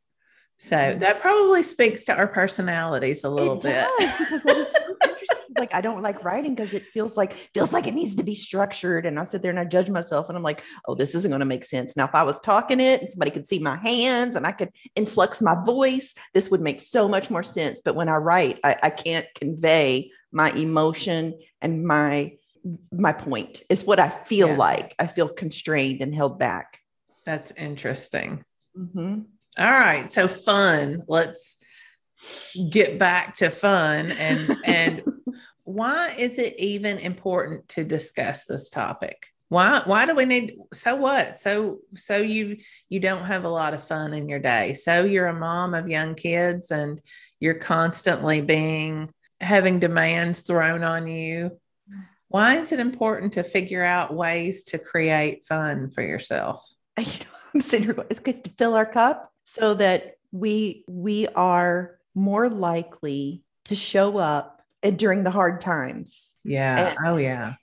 So 0.56 0.96
that 1.00 1.20
probably 1.20 1.62
speaks 1.62 2.04
to 2.04 2.16
our 2.16 2.26
personalities 2.26 3.24
a 3.24 3.30
little 3.30 3.56
it 3.58 3.62
bit. 3.62 3.86
does 3.98 4.18
because 4.18 4.42
that 4.42 4.56
is 4.56 4.68
so. 5.04 5.11
Like 5.62 5.74
I 5.74 5.80
don't 5.80 6.02
like 6.02 6.24
writing 6.24 6.56
because 6.56 6.74
it 6.74 6.86
feels 6.92 7.16
like 7.16 7.34
feels 7.54 7.72
like 7.72 7.86
it 7.86 7.94
needs 7.94 8.16
to 8.16 8.24
be 8.24 8.34
structured. 8.34 9.06
And 9.06 9.16
I 9.16 9.22
sit 9.24 9.42
there 9.42 9.50
and 9.52 9.60
I 9.60 9.64
judge 9.64 9.88
myself 9.88 10.28
and 10.28 10.36
I'm 10.36 10.42
like, 10.42 10.60
oh, 10.88 10.96
this 10.96 11.14
isn't 11.14 11.30
going 11.30 11.38
to 11.38 11.46
make 11.46 11.64
sense. 11.64 11.96
Now, 11.96 12.04
if 12.04 12.16
I 12.16 12.24
was 12.24 12.36
talking 12.40 12.80
it 12.80 13.00
and 13.00 13.08
somebody 13.12 13.30
could 13.30 13.46
see 13.46 13.60
my 13.60 13.76
hands 13.76 14.34
and 14.34 14.44
I 14.44 14.50
could 14.50 14.70
influx 14.96 15.40
my 15.40 15.54
voice, 15.64 16.14
this 16.34 16.50
would 16.50 16.60
make 16.60 16.80
so 16.80 17.06
much 17.06 17.30
more 17.30 17.44
sense. 17.44 17.80
But 17.84 17.94
when 17.94 18.08
I 18.08 18.16
write, 18.16 18.58
I, 18.64 18.74
I 18.82 18.90
can't 18.90 19.26
convey 19.36 20.10
my 20.32 20.50
emotion 20.50 21.38
and 21.60 21.84
my 21.84 22.32
my 22.90 23.12
point. 23.12 23.62
Is 23.68 23.84
what 23.84 24.00
I 24.00 24.08
feel 24.08 24.48
Yeah. 24.48 24.56
like. 24.56 24.96
I 24.98 25.06
feel 25.06 25.28
constrained 25.28 26.00
and 26.00 26.12
held 26.12 26.40
back. 26.40 26.80
That's 27.24 27.52
interesting. 27.52 28.44
Mhm. 28.76 29.26
All 29.60 29.70
right. 29.70 30.12
So 30.12 30.26
fun. 30.26 31.02
Let's 31.06 31.56
get 32.68 32.98
back 32.98 33.36
to 33.36 33.48
fun 33.50 34.10
and 34.10 34.56
and 34.64 35.02
why 35.64 36.14
is 36.18 36.38
it 36.38 36.58
even 36.58 36.98
important 36.98 37.68
to 37.68 37.84
discuss 37.84 38.44
this 38.44 38.68
topic? 38.68 39.28
Why 39.48 39.82
why 39.84 40.06
do 40.06 40.14
we 40.14 40.24
need 40.24 40.56
so 40.72 40.96
what? 40.96 41.36
So 41.36 41.80
so 41.94 42.16
you 42.16 42.56
you 42.88 43.00
don't 43.00 43.24
have 43.24 43.44
a 43.44 43.50
lot 43.50 43.74
of 43.74 43.86
fun 43.86 44.14
in 44.14 44.28
your 44.28 44.38
day. 44.38 44.74
So 44.74 45.04
you're 45.04 45.26
a 45.26 45.38
mom 45.38 45.74
of 45.74 45.88
young 45.90 46.14
kids 46.14 46.70
and 46.70 47.00
you're 47.38 47.54
constantly 47.54 48.40
being 48.40 49.12
having 49.40 49.78
demands 49.78 50.40
thrown 50.40 50.84
on 50.84 51.06
you. 51.06 51.58
Why 52.28 52.56
is 52.56 52.72
it 52.72 52.80
important 52.80 53.34
to 53.34 53.44
figure 53.44 53.84
out 53.84 54.14
ways 54.14 54.62
to 54.64 54.78
create 54.78 55.44
fun 55.44 55.90
for 55.90 56.02
yourself? 56.02 56.66
you 56.98 57.04
know, 57.04 57.10
I'm 57.54 57.60
sitting 57.60 57.84
here 57.84 57.94
going, 57.94 58.08
it's 58.08 58.20
good 58.20 58.42
to 58.44 58.50
fill 58.50 58.74
our 58.74 58.86
cup 58.86 59.30
so 59.44 59.74
that 59.74 60.16
we 60.30 60.84
we 60.88 61.28
are 61.28 61.98
more 62.14 62.48
likely 62.48 63.42
to 63.66 63.74
show 63.74 64.16
up 64.16 64.61
and 64.82 64.98
during 64.98 65.22
the 65.24 65.30
hard 65.30 65.60
times 65.60 66.34
Yeah. 66.44 66.94
Oh 67.04 67.16
yeah. 67.16 67.54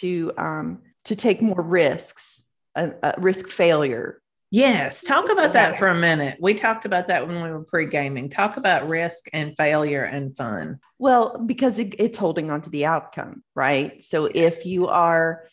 to 0.00 0.32
um 0.36 0.82
to 1.04 1.16
take 1.16 1.42
more 1.42 1.60
risks 1.60 2.42
a, 2.74 2.92
a 3.02 3.14
risk 3.18 3.48
failure. 3.48 4.20
Yes. 4.50 5.02
Talk 5.02 5.30
about 5.32 5.54
that 5.54 5.78
for 5.78 5.88
a 5.88 5.94
minute. 5.94 6.36
We 6.38 6.52
talked 6.52 6.84
about 6.84 7.06
that 7.06 7.26
when 7.26 7.42
we 7.42 7.50
were 7.50 7.64
pre 7.64 7.86
gaming. 7.86 8.28
Talk 8.28 8.58
about 8.58 8.86
risk 8.88 9.26
and 9.32 9.54
failure 9.56 10.02
and 10.02 10.36
fun. 10.36 10.78
Well, 10.98 11.38
because 11.46 11.78
it, 11.78 11.94
it's 11.98 12.18
holding 12.18 12.50
on 12.50 12.60
to 12.62 12.70
the 12.70 12.84
outcome, 12.84 13.42
right? 13.54 14.04
So 14.04 14.26
if 14.26 14.66
you 14.66 14.88
are, 14.88 15.48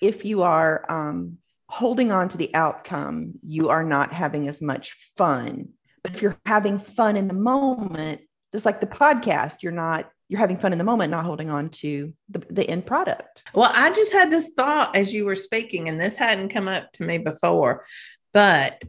if 0.00 0.24
you 0.24 0.42
are 0.42 0.84
um, 0.88 1.38
holding 1.68 2.12
on 2.12 2.28
to 2.28 2.38
the 2.38 2.54
outcome, 2.54 3.32
you 3.42 3.70
are 3.70 3.82
not 3.84 4.12
having 4.12 4.46
as 4.46 4.62
much 4.62 4.96
fun. 5.16 5.70
But 6.04 6.14
if 6.14 6.22
you're 6.22 6.38
having 6.46 6.78
fun 6.78 7.16
in 7.16 7.26
the 7.26 7.34
moment, 7.34 8.20
just 8.52 8.64
like 8.64 8.80
the 8.80 8.86
podcast, 8.86 9.64
you're 9.64 9.72
not 9.72 10.08
you're 10.28 10.40
having 10.40 10.56
fun 10.56 10.72
in 10.72 10.78
the 10.78 10.84
moment, 10.84 11.10
not 11.10 11.24
holding 11.24 11.50
on 11.50 11.68
to 11.68 12.12
the, 12.30 12.42
the 12.50 12.68
end 12.68 12.86
product. 12.86 13.42
Well, 13.54 13.70
I 13.74 13.92
just 13.92 14.12
had 14.12 14.30
this 14.30 14.50
thought 14.56 14.96
as 14.96 15.12
you 15.12 15.24
were 15.24 15.36
speaking, 15.36 15.88
and 15.88 16.00
this 16.00 16.16
hadn't 16.16 16.48
come 16.48 16.68
up 16.68 16.92
to 16.92 17.04
me 17.04 17.18
before, 17.18 17.84
but 18.32 18.82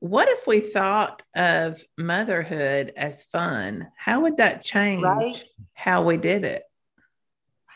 what 0.00 0.28
if 0.28 0.46
we 0.46 0.60
thought 0.60 1.22
of 1.34 1.82
motherhood 1.96 2.92
as 2.96 3.24
fun? 3.24 3.88
How 3.96 4.20
would 4.20 4.38
that 4.38 4.62
change 4.62 5.02
right? 5.02 5.42
how 5.74 6.02
we 6.02 6.16
did 6.16 6.44
it? 6.44 6.62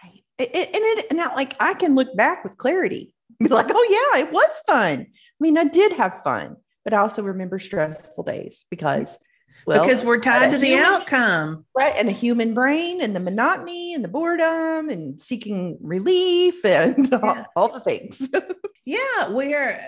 Right. 0.02 0.22
It, 0.38 0.50
it, 0.54 0.68
and 0.74 0.98
it, 0.98 1.06
and 1.10 1.18
now, 1.18 1.34
like 1.34 1.54
I 1.60 1.74
can 1.74 1.94
look 1.94 2.14
back 2.16 2.44
with 2.44 2.58
clarity, 2.58 3.14
be 3.38 3.48
like, 3.48 3.70
oh 3.70 4.12
yeah, 4.14 4.20
it 4.22 4.32
was 4.32 4.50
fun. 4.66 5.06
I 5.08 5.38
mean, 5.38 5.56
I 5.56 5.64
did 5.64 5.92
have 5.92 6.22
fun, 6.22 6.56
but 6.84 6.92
I 6.92 6.98
also 6.98 7.22
remember 7.22 7.58
stressful 7.58 8.24
days 8.24 8.64
because 8.70 9.18
well, 9.66 9.84
because 9.84 10.04
we're 10.04 10.20
tied 10.20 10.50
to 10.50 10.58
the 10.58 10.66
human, 10.66 10.84
outcome. 10.84 11.64
Right. 11.76 11.94
And 11.96 12.08
a 12.08 12.12
human 12.12 12.54
brain 12.54 13.00
and 13.00 13.14
the 13.14 13.20
monotony 13.20 13.94
and 13.94 14.04
the 14.04 14.08
boredom 14.08 14.88
and 14.88 15.20
seeking 15.20 15.78
relief 15.80 16.64
and 16.64 17.08
yeah. 17.08 17.18
all, 17.22 17.46
all, 17.56 17.68
the 17.72 17.80
things. 17.80 18.28
yeah. 18.84 19.28
We're, 19.30 19.80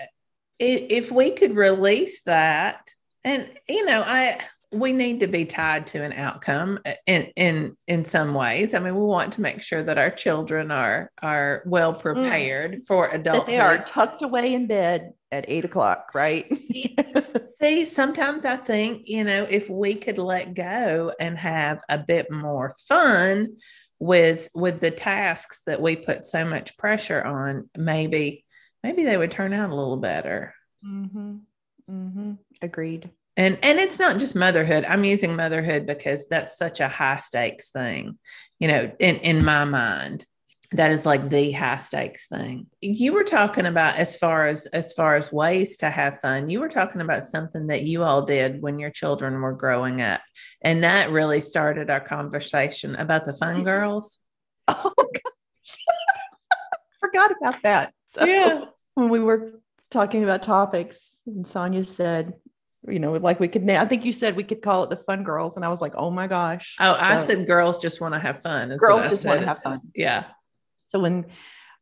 if 0.59 1.11
we 1.11 1.31
could 1.31 1.55
release 1.55 2.21
that, 2.23 2.89
and, 3.25 3.49
you 3.69 3.85
know, 3.85 4.03
I, 4.05 4.37
we 4.73 4.91
need 4.91 5.19
to 5.19 5.27
be 5.27 5.45
tied 5.45 5.87
to 5.87 6.03
an 6.03 6.13
outcome 6.13 6.79
in 7.05 7.31
in 7.35 7.77
in 7.87 8.05
some 8.05 8.33
ways. 8.33 8.73
I 8.73 8.79
mean, 8.79 8.95
we 8.95 9.03
want 9.03 9.33
to 9.33 9.41
make 9.41 9.61
sure 9.61 9.83
that 9.83 9.97
our 9.97 10.09
children 10.09 10.71
are 10.71 11.11
are 11.21 11.63
well 11.65 11.93
mm. 11.93 11.99
prepared 11.99 12.73
mm. 12.73 12.85
for 12.85 13.07
adulthood. 13.07 13.47
That 13.47 13.51
they 13.51 13.59
are 13.59 13.83
tucked 13.83 14.21
away 14.21 14.53
in 14.53 14.67
bed 14.67 15.13
at 15.31 15.45
eight 15.47 15.65
o'clock, 15.65 16.09
right? 16.13 16.45
See, 17.61 17.85
sometimes 17.85 18.45
I 18.45 18.57
think 18.57 19.03
you 19.05 19.23
know 19.23 19.45
if 19.49 19.69
we 19.69 19.95
could 19.95 20.17
let 20.17 20.55
go 20.55 21.13
and 21.19 21.37
have 21.37 21.81
a 21.87 21.99
bit 21.99 22.31
more 22.31 22.75
fun 22.87 23.57
with 23.99 24.49
with 24.55 24.79
the 24.79 24.91
tasks 24.91 25.61
that 25.67 25.81
we 25.81 25.95
put 25.95 26.25
so 26.25 26.45
much 26.45 26.77
pressure 26.77 27.23
on, 27.23 27.69
maybe 27.77 28.43
maybe 28.83 29.03
they 29.03 29.17
would 29.17 29.31
turn 29.31 29.53
out 29.53 29.69
a 29.69 29.75
little 29.75 29.97
better. 29.97 30.55
Mm-hmm. 30.83 31.35
Mm-hmm. 31.89 32.33
Agreed 32.61 33.11
and 33.35 33.57
and 33.63 33.79
it's 33.79 33.99
not 33.99 34.19
just 34.19 34.35
motherhood. 34.35 34.85
I'm 34.85 35.03
using 35.03 35.35
motherhood 35.35 35.85
because 35.85 36.27
that's 36.27 36.57
such 36.57 36.79
a 36.79 36.87
high 36.87 37.17
stakes 37.17 37.71
thing 37.71 38.17
you 38.59 38.69
know 38.69 38.91
in 38.99 39.17
in 39.17 39.43
my 39.43 39.65
mind. 39.65 40.25
That 40.71 40.91
is 40.91 41.05
like 41.05 41.29
the 41.29 41.51
high 41.51 41.77
stakes 41.77 42.27
thing. 42.27 42.65
You 42.81 43.13
were 43.13 43.25
talking 43.25 43.65
about 43.67 43.97
as 43.97 44.15
far 44.15 44.47
as 44.47 44.65
as 44.67 44.93
far 44.93 45.15
as 45.15 45.31
ways 45.31 45.77
to 45.77 45.89
have 45.89 46.19
fun. 46.19 46.49
You 46.49 46.61
were 46.61 46.69
talking 46.69 47.01
about 47.01 47.27
something 47.27 47.67
that 47.67 47.83
you 47.83 48.03
all 48.03 48.23
did 48.23 48.61
when 48.61 48.79
your 48.79 48.89
children 48.89 49.39
were 49.41 49.53
growing 49.53 50.01
up. 50.01 50.21
And 50.61 50.83
that 50.83 51.11
really 51.11 51.41
started 51.41 51.91
our 51.91 51.99
conversation 51.99 52.95
about 52.95 53.25
the 53.25 53.33
fun 53.33 53.57
mm-hmm. 53.57 53.65
girls. 53.65 54.17
Oh 54.69 54.93
gosh. 54.95 55.77
Forgot 57.01 57.31
about 57.39 57.61
that. 57.63 57.93
So, 58.17 58.25
yeah. 58.25 58.65
when 58.93 59.09
we 59.09 59.19
were 59.19 59.59
talking 59.91 60.23
about 60.23 60.41
topics 60.41 61.19
and 61.27 61.45
sonya 61.45 61.83
said 61.83 62.33
you 62.87 62.99
know, 62.99 63.13
like 63.13 63.39
we 63.39 63.47
could, 63.47 63.69
I 63.69 63.85
think 63.85 64.05
you 64.05 64.11
said 64.11 64.35
we 64.35 64.43
could 64.43 64.61
call 64.61 64.83
it 64.83 64.89
the 64.89 64.97
fun 64.97 65.23
girls. 65.23 65.55
And 65.55 65.63
I 65.63 65.69
was 65.69 65.81
like, 65.81 65.93
oh 65.95 66.11
my 66.11 66.27
gosh. 66.27 66.75
Oh, 66.79 66.93
so, 66.93 66.99
I 66.99 67.17
said 67.17 67.47
girls 67.47 67.77
just 67.77 68.01
want 68.01 68.13
to 68.13 68.19
have 68.19 68.41
fun. 68.41 68.75
Girls 68.77 69.09
just 69.09 69.25
want 69.25 69.39
to 69.39 69.45
have 69.45 69.61
fun. 69.61 69.81
Yeah. 69.95 70.25
So 70.89 70.99
when, 70.99 71.25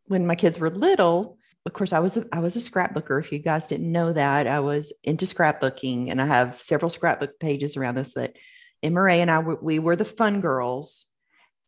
when 0.06 0.28
my 0.28 0.36
kids 0.36 0.60
were 0.60 0.70
little, 0.70 1.38
of 1.66 1.74
course, 1.74 1.94
I 1.94 2.00
was 2.00 2.18
a, 2.18 2.26
I 2.32 2.40
was 2.40 2.56
a 2.56 2.60
scrapbooker. 2.60 3.20
If 3.20 3.32
you 3.32 3.40
guys 3.40 3.68
didn't 3.68 3.92
know 3.92 4.14
that, 4.14 4.48
I 4.48 4.62
was 4.62 4.92
into 5.04 5.26
scrapbooking, 5.26 6.10
and 6.10 6.20
I 6.20 6.26
have 6.26 6.60
several 6.60 6.90
scrapbook 6.90 7.40
pages 7.40 7.78
around 7.78 7.96
this. 7.96 8.16
That 8.16 8.36
Ray 8.84 9.22
and 9.22 9.30
I 9.30 9.40
we 9.40 9.78
were 9.78 9.96
the 9.96 10.04
fun 10.04 10.42
girls, 10.42 11.06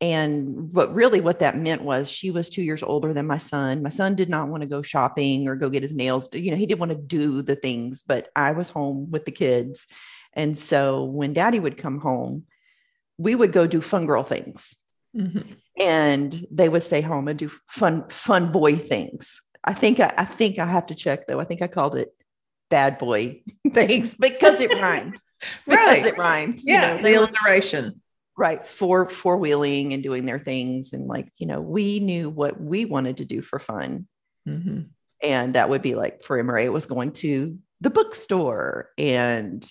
and 0.02 0.72
but 0.74 0.94
really 0.94 1.22
what 1.22 1.40
that 1.40 1.58
meant 1.58 1.82
was 1.82 2.10
she 2.10 2.32
was 2.32 2.50
two 2.50 2.62
years 2.62 2.84
older 2.84 3.14
than 3.14 3.28
my 3.28 3.38
son. 3.38 3.84
My 3.84 3.90
son 3.90 4.16
did 4.16 4.30
not 4.30 4.50
want 4.50 4.62
to 4.62 4.68
go 4.68 4.82
shopping 4.82 5.48
or 5.48 5.56
go 5.56 5.70
get 5.70 5.84
his 5.84 5.94
nails. 5.94 6.28
You 6.34 6.52
know, 6.52 6.58
he 6.58 6.66
didn't 6.66 6.80
want 6.80 6.92
to 6.92 6.98
do 6.98 7.42
the 7.42 7.56
things, 7.56 8.04
but 8.06 8.30
I 8.36 8.52
was 8.52 8.70
home 8.70 9.12
with 9.12 9.26
the 9.26 9.32
kids. 9.32 9.88
And 10.34 10.58
so 10.58 11.04
when 11.04 11.34
daddy 11.34 11.60
would 11.60 11.78
come 11.78 12.00
home, 12.00 12.44
we 13.18 13.36
would 13.36 13.54
go 13.54 13.68
do 13.68 13.82
fun 13.82 14.06
girl 14.06 14.24
things. 14.24 14.76
Mm-hmm. 15.16 15.54
And 15.80 16.46
they 16.52 16.70
would 16.70 16.84
stay 16.84 17.02
home 17.02 17.28
and 17.28 17.38
do 17.38 17.52
fun, 17.68 18.10
fun 18.10 18.52
boy 18.52 18.76
things. 18.76 19.42
I 19.64 19.74
think 19.74 20.00
I, 20.00 20.14
I 20.18 20.26
think 20.26 20.60
I 20.60 20.66
have 20.66 20.88
to 20.88 20.96
check 20.96 21.28
though. 21.28 21.40
I 21.40 21.46
think 21.46 21.62
I 21.62 21.68
called 21.68 21.96
it 21.96 22.14
bad 22.70 22.98
boy 22.98 23.42
things 23.74 24.16
because 24.16 24.60
it 24.60 24.72
rhymed. 24.72 25.22
right. 25.68 25.96
Because 25.96 26.06
it 26.08 26.18
rhymed. 26.18 26.60
Yeah. 26.64 26.96
You 26.96 26.98
know, 26.98 27.04
the 27.04 27.14
alliteration 27.14 28.02
right 28.38 28.68
for 28.68 29.08
four 29.08 29.38
wheeling 29.38 29.94
and 29.94 30.02
doing 30.02 30.26
their 30.26 30.40
things 30.40 30.94
and 30.94 31.08
like 31.08 31.30
you 31.38 31.46
know 31.46 31.62
we 31.62 32.00
knew 32.00 32.30
what 32.30 32.60
we 32.60 32.86
wanted 32.86 33.18
to 33.18 33.26
do 33.26 33.42
for 33.42 33.60
fun. 33.60 34.08
Mm-hmm. 34.48 34.82
and 35.22 35.54
that 35.54 35.70
would 35.70 35.82
be 35.82 35.96
like 35.96 36.22
for 36.24 36.38
Emery 36.38 36.66
it 36.66 36.74
was 36.74 36.86
going 36.86 37.14
to 37.14 37.58
the 37.80 37.90
bookstore 37.90 38.90
and 38.98 39.66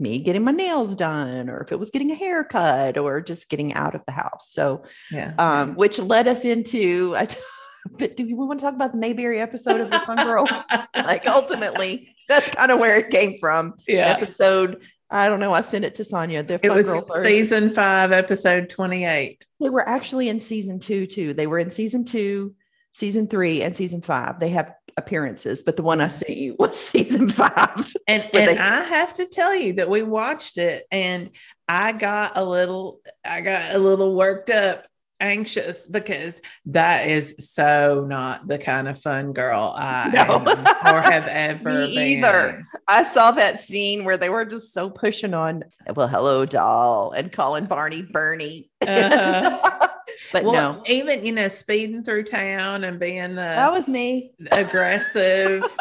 me 0.00 0.18
getting 0.18 0.44
my 0.44 0.52
nails 0.52 0.94
done 0.94 1.48
or 1.48 1.60
if 1.62 1.72
it 1.72 1.78
was 1.78 1.90
getting 1.90 2.10
a 2.10 2.14
haircut 2.14 2.98
or 2.98 3.20
just 3.20 3.48
getting 3.48 3.74
out 3.74 3.94
of 3.94 4.02
the 4.06 4.12
house. 4.12 4.48
So 4.50 4.84
yeah. 5.10 5.34
um, 5.38 5.74
which 5.74 5.98
led 5.98 6.28
us 6.28 6.44
into 6.44 7.16
do 7.96 8.14
we 8.18 8.34
want 8.34 8.60
to 8.60 8.64
talk 8.64 8.74
about 8.74 8.92
the 8.92 8.98
mayberry 8.98 9.40
episode 9.40 9.80
of 9.80 9.90
the 9.90 10.00
fun 10.00 10.24
girls? 10.24 10.50
Like 10.94 11.26
ultimately 11.26 12.14
that's 12.28 12.48
kind 12.50 12.70
of 12.70 12.78
where 12.78 12.96
it 12.96 13.10
came 13.10 13.38
from. 13.40 13.74
Yeah. 13.86 14.08
Episode 14.08 14.82
I 15.10 15.28
don't 15.28 15.40
know. 15.40 15.52
I 15.52 15.62
sent 15.62 15.84
it 15.84 15.94
to 15.96 16.04
Sonya. 16.04 16.42
The 16.42 16.60
it 16.62 16.70
was 16.70 16.86
season 17.24 17.70
five, 17.70 18.12
episode 18.12 18.68
28. 18.68 19.44
They 19.60 19.70
were 19.70 19.88
actually 19.88 20.28
in 20.28 20.40
season 20.40 20.80
two, 20.80 21.06
too. 21.06 21.32
They 21.34 21.46
were 21.46 21.58
in 21.58 21.70
season 21.70 22.04
two, 22.04 22.54
season 22.94 23.26
three, 23.26 23.62
and 23.62 23.74
season 23.74 24.02
five. 24.02 24.38
They 24.38 24.50
have 24.50 24.74
appearances, 24.98 25.62
but 25.62 25.76
the 25.76 25.82
one 25.82 26.00
I 26.00 26.08
sent 26.08 26.36
you 26.36 26.56
was 26.58 26.78
season 26.78 27.30
five. 27.30 27.94
And, 28.06 28.28
and 28.34 28.48
they- 28.48 28.58
I 28.58 28.82
have 28.84 29.14
to 29.14 29.26
tell 29.26 29.54
you 29.54 29.74
that 29.74 29.88
we 29.88 30.02
watched 30.02 30.58
it 30.58 30.84
and 30.90 31.30
I 31.68 31.92
got 31.92 32.36
a 32.36 32.44
little, 32.44 33.00
I 33.24 33.40
got 33.40 33.74
a 33.74 33.78
little 33.78 34.14
worked 34.14 34.50
up 34.50 34.84
anxious 35.20 35.86
because 35.86 36.40
that 36.66 37.08
is 37.08 37.34
so 37.38 38.06
not 38.08 38.46
the 38.46 38.58
kind 38.58 38.88
of 38.88 39.00
fun 39.00 39.32
girl 39.32 39.74
I 39.76 40.10
no. 40.10 40.20
am 40.20 40.48
or 40.48 41.00
have 41.00 41.26
ever 41.28 41.70
Me 41.70 41.94
been. 41.94 42.18
either. 42.18 42.66
I 42.86 43.04
saw 43.04 43.30
that 43.32 43.60
scene 43.60 44.04
where 44.04 44.16
they 44.16 44.30
were 44.30 44.44
just 44.44 44.72
so 44.72 44.90
pushing 44.90 45.34
on, 45.34 45.64
well, 45.94 46.08
hello, 46.08 46.44
doll, 46.46 47.12
and 47.12 47.32
calling 47.32 47.66
Barney 47.66 48.02
Bernie. 48.02 48.70
Uh-huh. 48.86 49.88
but 50.32 50.44
well, 50.44 50.52
no, 50.52 50.82
even 50.86 51.24
you 51.24 51.32
know, 51.32 51.48
speeding 51.48 52.04
through 52.04 52.24
town 52.24 52.84
and 52.84 52.98
being 53.00 53.30
the 53.30 53.36
that 53.36 53.72
was 53.72 53.88
me 53.88 54.32
aggressive. 54.52 55.64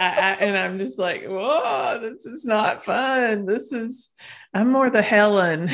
I, 0.00 0.06
I, 0.06 0.32
and 0.40 0.56
I'm 0.56 0.78
just 0.78 0.98
like, 0.98 1.24
whoa, 1.26 2.00
this 2.00 2.26
is 2.26 2.44
not 2.44 2.84
fun. 2.84 3.46
This 3.46 3.70
is, 3.70 4.10
I'm 4.52 4.72
more 4.72 4.90
the 4.90 5.00
Helen 5.00 5.70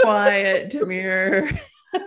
quiet, 0.00 0.70
demure. 0.70 1.48
In 1.92 2.02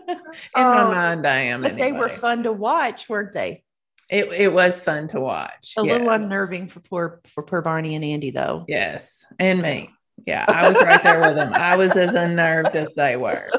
my 0.56 0.84
oh, 0.84 0.92
mind, 0.92 1.28
I 1.28 1.38
am. 1.40 1.62
But 1.62 1.74
anyway. 1.74 1.92
they 1.92 1.98
were 1.98 2.10
fun 2.10 2.44
to 2.44 2.52
watch, 2.52 3.10
weren't 3.10 3.34
they? 3.34 3.64
It, 4.10 4.32
it 4.34 4.54
was 4.54 4.80
fun 4.80 5.08
to 5.10 5.20
watch. 5.20 5.74
A 5.78 5.86
yeah. 5.86 5.94
little 5.94 6.10
unnerving 6.10 6.68
for 6.68 6.80
poor 6.82 7.22
for 7.34 7.44
poor 7.44 7.62
Barney 7.62 7.96
and 7.96 8.04
Andy, 8.04 8.32
though. 8.32 8.66
Yes, 8.68 9.26
and 9.40 9.62
me. 9.62 9.90
Yeah, 10.26 10.46
I 10.48 10.70
was 10.70 10.82
right 10.82 11.04
there 11.04 11.20
with 11.22 11.36
them. 11.36 11.52
I 11.54 11.76
was 11.76 11.92
as 11.96 12.14
unnerved 12.14 12.76
as 12.76 12.94
they 12.94 13.18
were. 13.18 13.50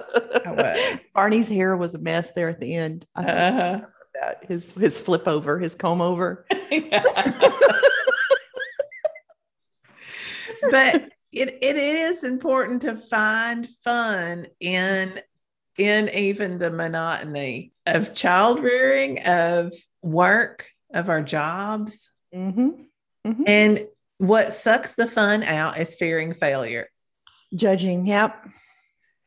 I 0.45 0.53
was. 0.53 1.01
Barney's 1.15 1.49
hair 1.49 1.77
was 1.77 1.95
a 1.95 1.99
mess 1.99 2.31
there 2.35 2.49
at 2.49 2.61
the 2.61 2.75
end. 2.75 3.07
Uh-huh. 3.17 3.81
That 4.15 4.45
his 4.47 4.71
his 4.73 4.99
flip 4.99 5.27
over, 5.27 5.59
his 5.59 5.75
comb 5.75 6.01
over. 6.01 6.47
but 10.71 11.11
it, 11.35 11.59
it 11.63 11.77
is 11.77 12.25
important 12.25 12.83
to 12.83 12.97
find 12.97 13.69
fun 13.69 14.47
in 14.61 15.21
in 15.77 16.09
even 16.11 16.59
the 16.59 16.71
monotony 16.71 17.73
of 17.87 18.15
child 18.15 18.61
rearing 18.61 19.21
of 19.27 19.73
work 20.03 20.69
of 20.93 21.09
our 21.09 21.23
jobs 21.23 22.11
mm-hmm. 22.35 22.71
Mm-hmm. 23.27 23.43
and 23.47 23.87
what 24.19 24.55
sucks 24.55 24.95
the 24.95 25.07
fun 25.07 25.43
out 25.43 25.79
is 25.79 25.95
fearing 25.95 26.33
failure 26.33 26.89
judging 27.55 28.07
yep 28.07 28.47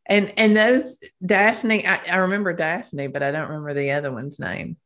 and 0.05 0.31
and 0.37 0.55
those 0.55 0.99
daphne 1.25 1.85
I, 1.85 1.99
I 2.09 2.15
remember 2.17 2.53
daphne 2.53 3.07
but 3.07 3.23
i 3.23 3.31
don't 3.31 3.49
remember 3.49 3.73
the 3.73 3.91
other 3.91 4.11
one's 4.11 4.39
name 4.39 4.77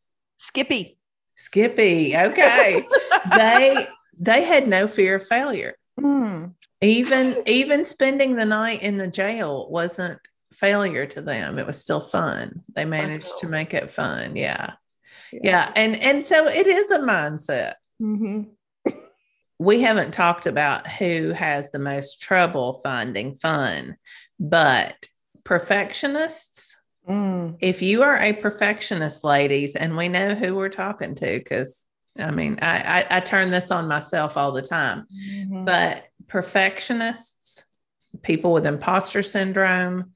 Skippy. 0.41 0.97
Skippy. 1.35 2.17
Okay. 2.17 2.87
they 3.37 3.87
they 4.19 4.43
had 4.43 4.67
no 4.67 4.87
fear 4.87 5.15
of 5.15 5.27
failure. 5.27 5.75
Mm. 5.99 6.55
Even 6.81 7.43
even 7.45 7.85
spending 7.85 8.35
the 8.35 8.45
night 8.45 8.81
in 8.81 8.97
the 8.97 9.07
jail 9.09 9.69
wasn't 9.69 10.19
failure 10.53 11.05
to 11.05 11.21
them. 11.21 11.59
It 11.59 11.67
was 11.67 11.81
still 11.81 11.99
fun. 11.99 12.61
They 12.73 12.85
managed 12.85 13.39
to 13.39 13.47
make 13.47 13.73
it 13.73 13.91
fun. 13.91 14.35
Yeah. 14.35 14.73
yeah. 15.31 15.39
Yeah. 15.43 15.71
And 15.75 15.95
and 16.01 16.25
so 16.25 16.47
it 16.47 16.67
is 16.67 16.89
a 16.91 16.99
mindset. 16.99 17.73
Mm-hmm. 18.01 18.43
We 19.59 19.81
haven't 19.81 20.11
talked 20.11 20.47
about 20.47 20.87
who 20.87 21.33
has 21.33 21.69
the 21.69 21.77
most 21.77 22.19
trouble 22.19 22.81
finding 22.83 23.35
fun, 23.35 23.95
but 24.39 25.05
perfectionists. 25.43 26.75
Mm. 27.07 27.57
If 27.59 27.83
you 27.83 28.01
are 28.01 28.17
a 28.17 28.33
perfectionist, 28.33 29.23
ladies, 29.23 29.75
and 29.75 29.95
we 29.95 30.09
know 30.09 30.33
who 30.33 30.55
we're 30.55 30.69
talking 30.69 31.13
to, 31.15 31.37
because 31.37 31.85
I 32.17 32.31
mean, 32.31 32.57
I, 32.61 33.05
I, 33.09 33.17
I 33.17 33.19
turn 33.19 33.51
this 33.51 33.69
on 33.71 33.87
myself 33.87 34.35
all 34.35 34.51
the 34.51 34.61
time, 34.61 35.05
Mhm. 35.15 35.65
but 35.65 36.07
perfectionists, 36.31 37.65
people 38.21 38.53
with 38.53 38.65
imposter 38.65 39.21
syndrome, 39.21 40.13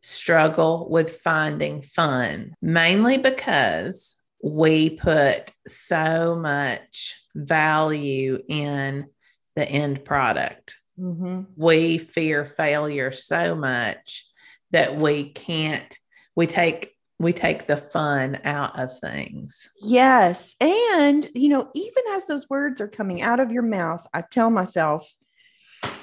struggle 0.00 0.88
with 0.88 1.18
finding 1.18 1.82
fun, 1.82 2.54
mainly 2.62 3.18
because 3.18 4.16
we 4.42 4.96
put 4.96 5.52
so 5.68 6.34
much 6.34 7.14
value 7.34 8.42
in 8.48 9.06
the 9.54 9.68
end 9.68 10.04
product. 10.04 10.74
Mhm. 10.98 11.46
We 11.54 11.98
fear 11.98 12.46
failure 12.46 13.10
so 13.10 13.54
much 13.54 14.26
that 14.70 14.96
we 14.96 15.30
can't, 15.30 15.96
we 16.34 16.46
take 16.46 16.88
we 17.18 17.32
take 17.32 17.66
the 17.66 17.76
fun 17.76 18.40
out 18.42 18.76
of 18.80 18.98
things. 18.98 19.68
Yes. 19.80 20.56
And, 20.60 21.30
you 21.36 21.50
know, 21.50 21.70
even 21.72 22.02
as 22.10 22.26
those 22.26 22.50
words 22.50 22.80
are 22.80 22.88
coming 22.88 23.22
out 23.22 23.38
of 23.38 23.52
your 23.52 23.62
mouth, 23.62 24.04
I 24.12 24.22
tell 24.22 24.50
myself, 24.50 25.08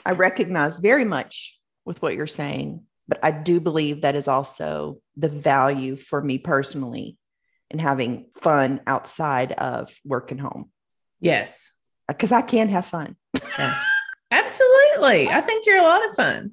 I 0.06 0.12
recognize 0.12 0.80
very 0.80 1.06
much 1.06 1.58
with 1.86 2.02
what 2.02 2.16
you're 2.16 2.28
saying, 2.28 2.84
but 3.08 3.20
I 3.24 3.32
do 3.32 3.60
believe 3.60 4.02
that 4.02 4.16
is 4.16 4.28
also 4.28 5.02
the 5.18 5.30
value 5.30 5.96
for 5.96 6.22
me 6.22 6.38
personally 6.38 7.18
in 7.70 7.80
having 7.80 8.28
fun 8.42 8.82
outside 8.88 9.52
of 9.54 9.92
work 10.04 10.32
and 10.32 10.42
home 10.42 10.72
Yes. 11.20 11.72
Uh, 12.08 12.14
because 12.14 12.32
I 12.32 12.42
can 12.42 12.70
have 12.70 12.86
fun. 12.86 13.16
Yeah. 13.58 13.82
Absolutely. 14.32 15.28
I 15.30 15.42
think 15.42 15.66
you're 15.66 15.80
a 15.80 15.84
lot 15.84 16.08
of 16.08 16.16
fun. 16.16 16.52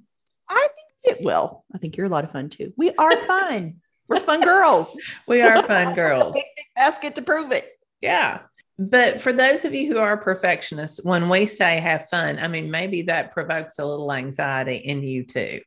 I 0.49 0.69
think 1.05 1.19
it 1.19 1.25
will. 1.25 1.65
I 1.75 1.79
think 1.79 1.97
you're 1.97 2.07
a 2.07 2.11
lot 2.11 2.25
of 2.25 2.33
fun 2.33 2.49
too. 2.49 2.73
We 2.77 2.91
are 2.93 3.17
fun. 3.27 3.77
We're 4.09 4.21
fun 4.21 4.41
girls. 4.41 4.97
We 5.27 5.43
are 5.43 5.63
fun 5.65 5.95
girls. 5.95 6.37
Basket 6.77 7.17
to 7.17 7.23
prove 7.23 7.51
it. 7.53 7.67
Yeah. 8.01 8.41
But 8.79 9.23
for 9.23 9.33
those 9.33 9.65
of 9.65 9.75
you 9.75 9.93
who 9.93 9.99
are 9.99 10.17
perfectionists, 10.19 11.01
when 11.03 11.29
we 11.29 11.47
say 11.47 11.81
have 11.81 12.09
fun, 12.09 12.39
I 12.39 12.49
mean, 12.49 12.71
maybe 12.71 13.03
that 13.03 13.33
provokes 13.33 13.79
a 13.79 13.87
little 13.87 14.13
anxiety 14.13 14.77
in 14.77 15.03
you 15.03 15.25
too. 15.25 15.61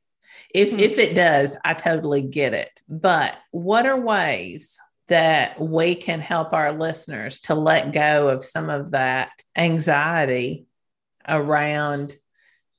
If, 0.53 0.71
Hmm. 0.71 0.79
if 0.79 0.97
it 0.97 1.15
does, 1.15 1.57
I 1.65 1.73
totally 1.73 2.21
get 2.21 2.53
it. 2.53 2.69
But 2.87 3.35
what 3.51 3.85
are 3.85 3.99
ways 3.99 4.79
that 5.07 5.59
we 5.59 5.95
can 5.95 6.19
help 6.19 6.53
our 6.53 6.71
listeners 6.71 7.39
to 7.41 7.55
let 7.55 7.93
go 7.93 8.27
of 8.29 8.45
some 8.45 8.69
of 8.69 8.91
that 8.91 9.31
anxiety 9.55 10.67
around 11.27 12.15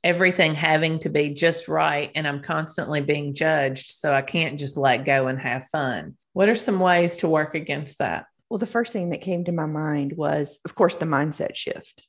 everything 0.02 0.54
having 0.54 0.98
to 1.00 1.10
be 1.10 1.30
just 1.30 1.68
right 1.68 2.10
and 2.14 2.26
I'm 2.26 2.40
constantly 2.40 3.00
being 3.00 3.34
judged. 3.34 3.90
So 3.90 4.12
I 4.14 4.22
can't 4.22 4.58
just 4.58 4.76
let 4.76 5.04
go 5.04 5.26
and 5.26 5.38
have 5.38 5.64
fun. 5.66 6.14
What 6.32 6.48
are 6.48 6.54
some 6.54 6.80
ways 6.80 7.18
to 7.18 7.28
work 7.28 7.54
against 7.54 7.98
that? 7.98 8.26
Well, 8.50 8.58
the 8.58 8.66
first 8.66 8.92
thing 8.92 9.10
that 9.10 9.20
came 9.20 9.44
to 9.44 9.52
my 9.52 9.66
mind 9.66 10.16
was, 10.16 10.58
of 10.64 10.74
course, 10.74 10.96
the 10.96 11.06
mindset 11.06 11.54
shift. 11.54 12.06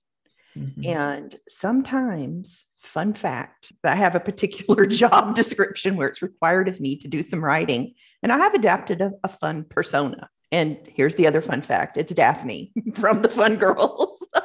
Mhm. 0.58 0.86
And 0.86 1.39
sometimes, 1.47 2.65
fun 2.82 3.13
fact, 3.13 3.71
I 3.84 3.95
have 3.95 4.15
a 4.15 4.19
particular 4.19 4.86
job 4.88 5.36
description 5.36 5.95
where 5.95 6.08
it's 6.08 6.21
required 6.21 6.67
of 6.67 6.82
me 6.82 6.97
to 6.97 7.08
do 7.08 7.21
some 7.21 7.45
writing, 7.45 7.93
and 8.23 8.32
I 8.32 8.39
have 8.39 8.56
adapted 8.56 9.01
a, 9.01 9.12
a 9.23 9.30
fun 9.30 9.63
persona. 9.63 10.30
And 10.51 10.77
here's 10.86 11.15
the 11.15 11.27
other 11.27 11.41
fun 11.41 11.62
fact 11.62 11.95
it's 11.95 12.13
Daphne 12.13 12.73
from 12.95 13.21
the 13.21 13.30
Fun 13.30 13.56
Girls. 13.56 14.25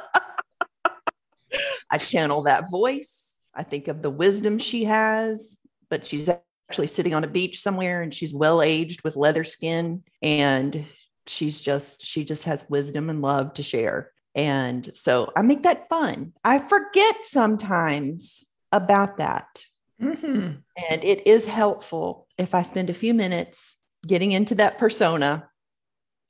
I 1.89 1.97
channel 1.97 2.43
that 2.43 2.69
voice. 2.69 3.41
I 3.55 3.63
think 3.63 3.87
of 3.87 4.01
the 4.01 4.09
wisdom 4.09 4.59
she 4.59 4.83
has, 4.83 5.57
but 5.89 6.05
she's 6.05 6.29
actually 6.29 6.87
sitting 6.87 7.13
on 7.13 7.23
a 7.23 7.27
beach 7.27 7.59
somewhere 7.59 8.01
and 8.01 8.13
she's 8.13 8.33
well 8.33 8.61
aged 8.61 9.03
with 9.03 9.15
leather 9.15 9.43
skin. 9.43 10.03
And 10.21 10.85
she's 11.29 11.61
just, 11.61 12.05
she 12.05 12.23
just 12.25 12.43
has 12.45 12.69
wisdom 12.69 13.09
and 13.09 13.21
love 13.21 13.53
to 13.55 13.63
share. 13.63 14.11
And 14.35 14.89
so 14.95 15.31
I 15.35 15.41
make 15.41 15.63
that 15.63 15.89
fun. 15.89 16.33
I 16.43 16.59
forget 16.59 17.17
sometimes 17.23 18.45
about 18.71 19.17
that. 19.17 19.63
Mhm. 20.01 20.61
And 20.89 21.03
it 21.03 21.25
is 21.25 21.45
helpful 21.45 22.27
if 22.37 22.53
I 22.53 22.61
spend 22.61 22.89
a 22.89 22.93
few 22.93 23.13
minutes 23.13 23.75
getting 24.05 24.31
into 24.31 24.55
that 24.55 24.77
persona 24.77 25.49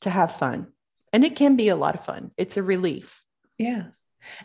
to 0.01 0.10
have 0.10 0.38
fun. 0.38 0.67
And 1.12 1.25
it 1.25 1.36
can 1.36 1.55
be 1.55 1.69
a 1.69 1.75
lot 1.75 1.95
of 1.95 2.05
fun. 2.05 2.31
It's 2.38 2.57
a 2.57 2.63
relief. 2.63 3.23
Yeah. 3.57 3.88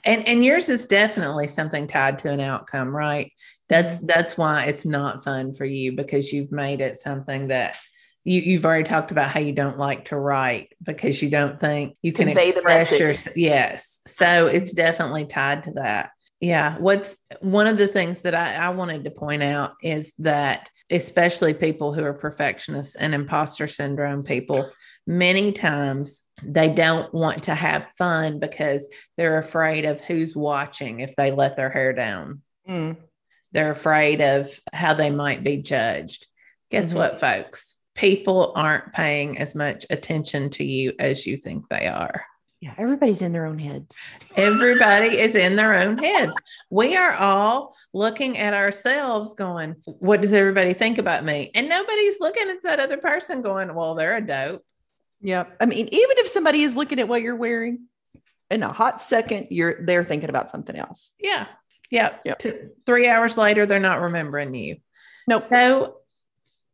And 0.05 0.27
and 0.29 0.45
yours 0.45 0.69
is 0.69 0.87
definitely 0.87 1.49
something 1.49 1.87
tied 1.87 2.19
to 2.21 2.31
an 2.31 2.41
outcome, 2.41 2.95
right? 2.95 3.33
That's 3.69 3.99
that's 3.99 4.37
why 4.37 4.67
it's 4.67 4.85
not 4.85 5.25
fun 5.25 5.55
for 5.55 5.65
you 5.65 5.93
because 5.93 6.33
you've 6.33 6.53
made 6.53 6.81
it 6.81 6.99
something 6.99 7.49
that 7.49 7.77
you, 8.25 8.41
you've 8.41 8.65
already 8.65 8.85
talked 8.85 9.11
about 9.11 9.31
how 9.31 9.41
you 9.41 9.53
don't 9.53 9.79
like 9.79 10.07
to 10.07 10.17
write 10.17 10.73
because 10.83 11.21
you 11.23 11.31
don't 11.31 11.59
think 11.59 11.97
you 12.03 12.13
can 12.13 12.27
Convey 12.29 12.53
the 12.53 12.59
express 12.59 12.99
your 13.27 13.35
yes. 13.37 14.01
So 14.07 14.47
it's 14.47 14.73
definitely 14.73 15.27
tied 15.27 15.65
to 15.65 15.73
that. 15.73 16.11
Yeah. 16.41 16.77
What's 16.79 17.17
one 17.41 17.67
of 17.67 17.79
the 17.79 17.87
things 17.87 18.23
that 18.23 18.35
I, 18.35 18.57
I 18.57 18.69
wanted 18.71 19.05
to 19.05 19.11
point 19.11 19.43
out 19.43 19.75
is 19.83 20.13
that 20.19 20.69
especially 20.91 21.55
people 21.55 21.93
who 21.93 22.05
are 22.05 22.13
perfectionists 22.13 22.97
and 22.97 23.15
imposter 23.15 23.67
syndrome 23.69 24.25
people, 24.25 24.71
many 25.07 25.53
times 25.53 26.23
they 26.43 26.69
don't 26.69 27.13
want 27.15 27.45
to 27.45 27.55
have 27.55 27.89
fun 27.97 28.39
because 28.39 28.89
they're 29.17 29.39
afraid 29.39 29.85
of 29.85 30.01
who's 30.01 30.37
watching 30.37 31.01
if 31.01 31.15
they 31.17 31.31
let 31.31 31.57
their 31.57 31.71
hair 31.71 31.93
down. 31.93 32.43
Mm. 32.69 32.97
They're 33.53 33.71
afraid 33.71 34.21
of 34.21 34.59
how 34.73 34.95
they 34.95 35.11
might 35.11 35.45
be 35.45 35.59
judged. 35.59 36.27
Guess 36.71 36.93
Mhm. 36.93 36.97
what, 36.97 37.21
folks? 37.21 37.77
People 37.95 38.53
aren't 38.55 38.93
paying 38.93 39.39
as 39.39 39.55
much 39.55 39.87
attention 39.91 40.51
to 40.51 40.65
you 40.65 40.93
as 40.99 41.27
you 41.27 41.37
think 41.37 41.69
they 41.69 41.87
are. 41.87 42.25
Yeah, 42.61 42.75
everybody's 42.79 43.23
in 43.23 43.33
their 43.33 43.47
own 43.47 43.59
heads. 43.59 44.01
Everybody 44.37 45.19
is 45.19 45.35
in 45.35 45.57
their 45.57 45.75
own 45.75 45.99
heads. 45.99 46.33
We 46.71 46.97
are 46.97 47.13
all 47.13 47.75
looking 47.93 48.39
at 48.39 48.55
ourselves 48.55 49.35
going, 49.35 49.75
What 49.85 50.21
does 50.21 50.33
everybody 50.33 50.73
think 50.73 50.99
about 50.99 51.25
me? 51.25 51.51
And 51.57 51.69
nobody's 51.69 52.21
looking 52.21 52.49
at 52.49 52.63
that 52.63 52.79
other 52.79 52.99
person 52.99 53.43
going, 53.43 53.75
Well, 53.75 53.97
they're 53.97 54.17
a 54.17 54.25
dope. 54.25 54.65
Yep. 55.23 55.57
I 55.61 55.67
mean, 55.67 55.89
even 55.91 56.19
if 56.19 56.29
somebody 56.29 56.63
is 56.63 56.77
looking 56.77 57.01
at 57.01 57.09
what 57.09 57.23
you're 57.23 57.35
wearing, 57.35 57.89
in 58.53 58.63
a 58.63 58.73
hot 58.73 59.01
second, 59.03 59.49
you're 59.51 59.85
they're 59.85 60.05
thinking 60.05 60.29
about 60.29 60.51
something 60.51 60.77
else. 60.77 61.13
Yeah. 61.19 61.47
Yeah. 61.91 62.11
Yep. 62.25 62.39
T- 62.39 62.53
three 62.87 63.09
hours 63.09 63.37
later, 63.37 63.67
they're 63.67 63.81
not 63.81 64.01
remembering 64.01 64.55
you. 64.55 64.77
Nope. 65.27 65.43
So 65.43 65.97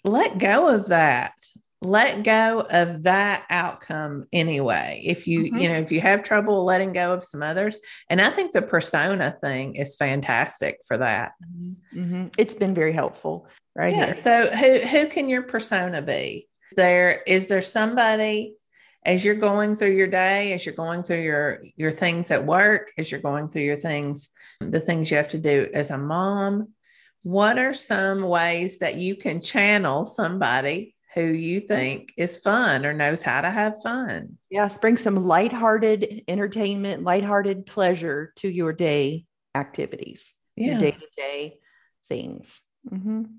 let 0.04 0.38
go 0.38 0.74
of 0.74 0.86
that. 0.88 1.32
Let 1.80 2.24
go 2.24 2.64
of 2.70 3.04
that 3.04 3.44
outcome 3.50 4.26
anyway. 4.32 5.00
If 5.04 5.28
you, 5.28 5.44
Mhm. 5.44 5.62
you 5.62 5.68
know, 5.68 5.76
if 5.76 5.92
you 5.92 6.00
have 6.00 6.24
trouble 6.24 6.64
letting 6.64 6.92
go 6.92 7.12
of 7.14 7.24
some 7.24 7.42
others, 7.42 7.78
and 8.10 8.20
I 8.20 8.30
think 8.30 8.50
the 8.52 8.62
persona 8.62 9.36
thing 9.40 9.76
is 9.76 9.94
fantastic 9.94 10.78
for 10.86 10.98
that. 10.98 11.32
Mhm. 11.94 12.32
It's 12.36 12.56
been 12.56 12.74
very 12.74 12.92
helpful, 12.92 13.46
right? 13.76 13.94
Yeah. 13.94 14.06
here. 14.06 14.14
So 14.14 14.46
who 14.56 14.78
who 14.86 15.06
can 15.06 15.28
your 15.28 15.42
persona 15.42 16.02
be? 16.02 16.48
There 16.76 17.22
is 17.26 17.46
there 17.46 17.62
somebody 17.62 18.54
as 19.06 19.24
you're 19.24 19.36
going 19.36 19.76
through 19.76 19.92
your 19.92 20.08
day, 20.08 20.52
as 20.54 20.66
you're 20.66 20.74
going 20.74 21.04
through 21.04 21.22
your 21.22 21.62
your 21.76 21.92
things 21.92 22.30
at 22.32 22.44
work, 22.44 22.90
as 22.98 23.12
you're 23.12 23.20
going 23.20 23.46
through 23.46 23.62
your 23.62 23.76
things, 23.76 24.30
the 24.60 24.80
things 24.80 25.10
you 25.12 25.16
have 25.16 25.28
to 25.28 25.38
do 25.38 25.68
as 25.72 25.90
a 25.90 25.98
mom, 25.98 26.72
what 27.22 27.58
are 27.58 27.74
some 27.74 28.22
ways 28.22 28.78
that 28.78 28.96
you 28.96 29.16
can 29.16 29.40
channel 29.40 30.04
somebody 30.04 30.94
who 31.14 31.22
you 31.22 31.60
think 31.60 32.12
is 32.16 32.36
fun 32.36 32.86
or 32.86 32.92
knows 32.92 33.22
how 33.22 33.40
to 33.40 33.50
have 33.50 33.82
fun? 33.82 34.38
Yes, 34.50 34.78
bring 34.78 34.96
some 34.96 35.26
lighthearted 35.26 36.22
entertainment, 36.28 37.02
lighthearted 37.02 37.66
pleasure 37.66 38.32
to 38.36 38.48
your 38.48 38.72
day 38.72 39.26
activities, 39.54 40.34
your 40.56 40.78
day 40.78 40.92
to 40.92 41.08
day 41.16 41.58
things. 42.08 42.62
Mhm. 42.90 43.38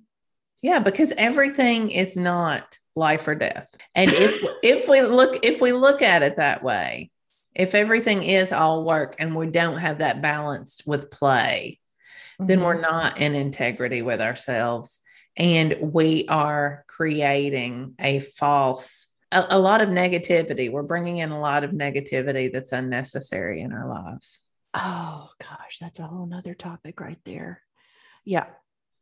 Yeah, 0.61 0.79
because 0.79 1.13
everything 1.17 1.91
is 1.91 2.15
not 2.15 2.77
life 2.95 3.27
or 3.27 3.35
death. 3.35 3.73
And 3.95 4.11
if 4.11 4.43
if 4.61 4.89
we 4.89 5.01
look 5.01 5.43
if 5.43 5.61
we 5.61 5.71
look 5.71 6.01
at 6.01 6.21
it 6.21 6.35
that 6.35 6.63
way, 6.63 7.11
if 7.55 7.73
everything 7.73 8.23
is 8.23 8.51
all 8.51 8.83
work 8.83 9.15
and 9.19 9.35
we 9.35 9.47
don't 9.47 9.77
have 9.77 9.99
that 9.99 10.21
balanced 10.21 10.83
with 10.85 11.09
play, 11.09 11.79
then 12.39 12.61
we're 12.61 12.79
not 12.79 13.19
in 13.19 13.35
integrity 13.35 14.01
with 14.01 14.21
ourselves 14.21 15.01
and 15.37 15.75
we 15.81 16.25
are 16.27 16.85
creating 16.87 17.95
a 17.99 18.19
false 18.21 19.07
a, 19.31 19.45
a 19.51 19.59
lot 19.59 19.81
of 19.81 19.89
negativity. 19.89 20.71
We're 20.71 20.81
bringing 20.81 21.17
in 21.17 21.29
a 21.29 21.39
lot 21.39 21.63
of 21.63 21.71
negativity 21.71 22.51
that's 22.51 22.71
unnecessary 22.71 23.61
in 23.61 23.71
our 23.73 23.87
lives. 23.87 24.39
Oh 24.73 25.29
gosh, 25.39 25.77
that's 25.79 25.99
a 25.99 26.03
whole 26.07 26.25
nother 26.25 26.55
topic 26.55 26.99
right 26.99 27.19
there. 27.25 27.61
Yeah. 28.25 28.45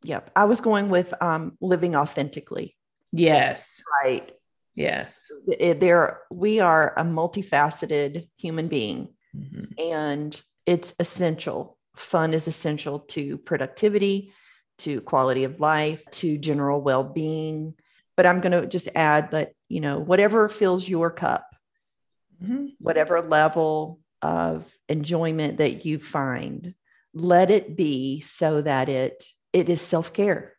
Yep. 0.04 0.30
I 0.36 0.44
was 0.44 0.60
going 0.60 0.90
with 0.90 1.14
um, 1.22 1.56
living 1.60 1.96
authentically. 1.96 2.76
Yes. 3.12 3.82
Right. 4.04 4.30
Yes. 4.74 5.30
There, 5.46 6.20
we 6.30 6.60
are 6.60 6.92
a 6.96 7.02
multifaceted 7.04 8.28
human 8.36 8.68
being, 8.68 9.08
Mhm. 9.34 9.72
and 9.78 10.40
it's 10.66 10.94
essential. 10.98 11.77
Fun 11.98 12.32
is 12.32 12.46
essential 12.48 13.00
to 13.00 13.36
productivity, 13.38 14.32
to 14.78 15.00
quality 15.00 15.44
of 15.44 15.60
life, 15.60 16.08
to 16.12 16.38
general 16.38 16.80
well 16.80 17.04
being. 17.04 17.74
But 18.16 18.26
I'm 18.26 18.40
going 18.40 18.52
to 18.52 18.66
just 18.66 18.88
add 18.94 19.32
that, 19.32 19.52
you 19.68 19.80
know, 19.80 19.98
whatever 19.98 20.48
fills 20.48 20.88
your 20.88 21.10
cup, 21.10 21.44
Mhm. 22.42 22.74
whatever 22.78 23.20
level 23.20 24.00
of 24.22 24.72
enjoyment 24.88 25.58
that 25.58 25.84
you 25.84 25.98
find, 25.98 26.74
let 27.14 27.50
it 27.50 27.76
be 27.76 28.20
so 28.20 28.62
that 28.62 28.88
it 28.88 29.24
it 29.52 29.68
is 29.68 29.80
self-care. 29.80 30.54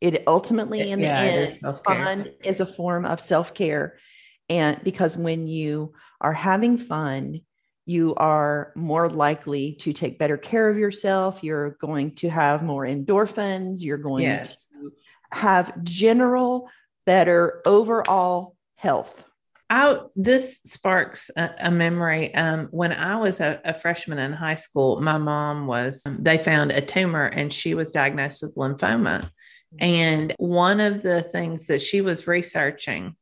It 0.00 0.24
ultimately 0.26 0.90
in 0.90 1.00
the 1.00 1.06
Yeah, 1.06 1.24
is 1.24 1.48
end, 1.48 1.58
self-care. 1.60 1.96
fun 1.96 2.30
is 2.42 2.60
a 2.60 2.66
form 2.66 3.06
of 3.06 3.20
self-care. 3.20 3.96
And 4.50 4.82
because 4.82 5.16
when 5.16 5.46
you 5.46 5.94
are 6.20 6.32
having 6.34 6.76
fun, 6.76 7.40
you 7.86 8.14
are 8.16 8.72
more 8.74 9.08
likely 9.08 9.74
to 9.74 9.92
take 9.92 10.18
better 10.18 10.36
care 10.38 10.68
of 10.68 10.78
yourself. 10.78 11.42
You're 11.42 11.70
going 11.80 12.14
to 12.16 12.28
have 12.30 12.62
more 12.62 12.84
endorphins. 12.84 13.82
You're 13.82 13.98
going 13.98 14.24
Yes. 14.24 14.68
to 14.72 14.90
have 15.30 15.82
general, 15.84 16.70
better 17.04 17.60
overall 17.66 18.56
health. 18.76 19.22
I 19.70 19.98
this 20.14 20.60
sparks 20.64 21.30
a, 21.36 21.50
a 21.64 21.70
memory. 21.70 22.34
Um, 22.34 22.68
when 22.70 22.92
I 22.92 23.16
was 23.16 23.40
a, 23.40 23.60
a 23.64 23.74
freshman 23.74 24.18
in 24.18 24.32
high 24.32 24.54
school, 24.56 25.00
my 25.00 25.18
mom 25.18 25.66
was. 25.66 26.02
um, 26.06 26.18
they 26.22 26.38
found 26.38 26.70
a 26.70 26.82
tumor, 26.82 27.24
and 27.24 27.52
she 27.52 27.74
was 27.74 27.90
diagnosed 27.90 28.42
with 28.42 28.54
lymphoma. 28.56 29.30
And 29.80 30.32
one 30.38 30.78
of 30.80 31.02
the 31.02 31.22
things 31.22 31.66
that 31.66 31.82
she 31.82 32.00
was 32.00 32.26
researching 32.28 33.16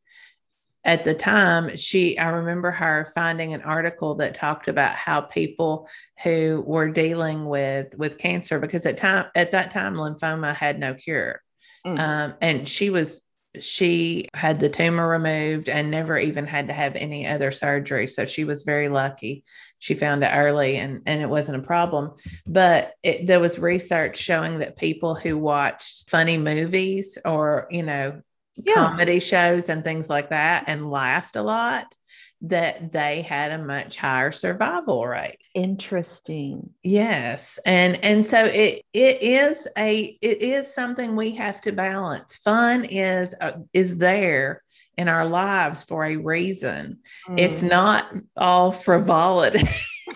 at 0.84 1.04
the 1.04 1.14
time, 1.14 1.76
she 1.76 2.18
I 2.18 2.28
remember 2.30 2.70
her 2.70 3.12
finding 3.14 3.54
an 3.54 3.62
article 3.62 4.16
that 4.16 4.34
talked 4.34 4.68
about 4.68 4.94
how 4.94 5.20
people 5.20 5.88
who 6.22 6.62
were 6.66 6.88
dealing 6.88 7.44
with 7.46 7.96
with 7.98 8.18
cancer, 8.18 8.58
because 8.58 8.84
at 8.86 8.96
time 8.96 9.26
at 9.34 9.52
that 9.52 9.70
time 9.70 9.94
lymphoma 9.94 10.54
had 10.54 10.78
no 10.78 10.94
cure, 10.94 11.40
Mm. 11.86 11.98
um, 11.98 12.34
and 12.40 12.68
she 12.68 12.90
was 12.90 13.22
she 13.60 14.28
had 14.34 14.60
the 14.60 14.68
tumor 14.68 15.06
removed 15.06 15.68
and 15.68 15.90
never 15.90 16.16
even 16.18 16.46
had 16.46 16.68
to 16.68 16.72
have 16.72 16.96
any 16.96 17.26
other 17.26 17.50
surgery. 17.50 18.06
So 18.06 18.24
she 18.24 18.44
was 18.44 18.62
very 18.62 18.88
lucky. 18.88 19.44
She 19.78 19.94
found 19.94 20.24
it 20.24 20.30
early 20.32 20.76
and 20.78 21.02
and 21.06 21.20
it 21.20 21.28
wasn't 21.28 21.62
a 21.62 21.66
problem. 21.66 22.12
But 22.46 22.92
it, 23.02 23.26
there 23.26 23.40
was 23.40 23.58
research 23.58 24.16
showing 24.16 24.60
that 24.60 24.78
people 24.78 25.14
who 25.14 25.36
watched 25.36 26.08
funny 26.08 26.38
movies 26.38 27.18
or 27.24 27.66
you 27.70 27.82
know 27.82 28.22
Yeah. 28.56 28.74
comedy 28.74 29.20
shows 29.20 29.68
and 29.68 29.82
things 29.84 30.08
like 30.10 30.30
that 30.30 30.64
and 30.66 30.90
laughed 30.90 31.36
a 31.36 31.42
lot 31.42 31.94
that 32.42 32.90
they 32.92 33.22
had 33.22 33.52
a 33.52 33.64
much 33.64 33.96
higher 33.96 34.32
survival 34.32 35.06
rate 35.06 35.38
Interesting. 35.54 36.70
Yes, 36.82 37.58
and 37.64 38.04
and 38.04 38.24
so 38.26 38.44
it 38.46 38.82
it 38.92 39.22
is 39.22 39.68
a 39.78 40.18
it 40.20 40.42
is 40.42 40.74
something 40.74 41.14
we 41.14 41.36
have 41.36 41.60
to 41.62 41.72
balance. 41.72 42.36
Fun 42.36 42.84
is 42.84 43.34
uh, 43.40 43.52
is 43.72 43.96
there 43.98 44.62
in 44.96 45.08
our 45.08 45.26
lives 45.26 45.84
for 45.84 46.04
a 46.04 46.16
reason. 46.16 46.98
It's 47.36 47.62
Mm. 47.62 47.70
not 47.70 48.12
all 48.36 48.72
frivolity. 48.72 49.62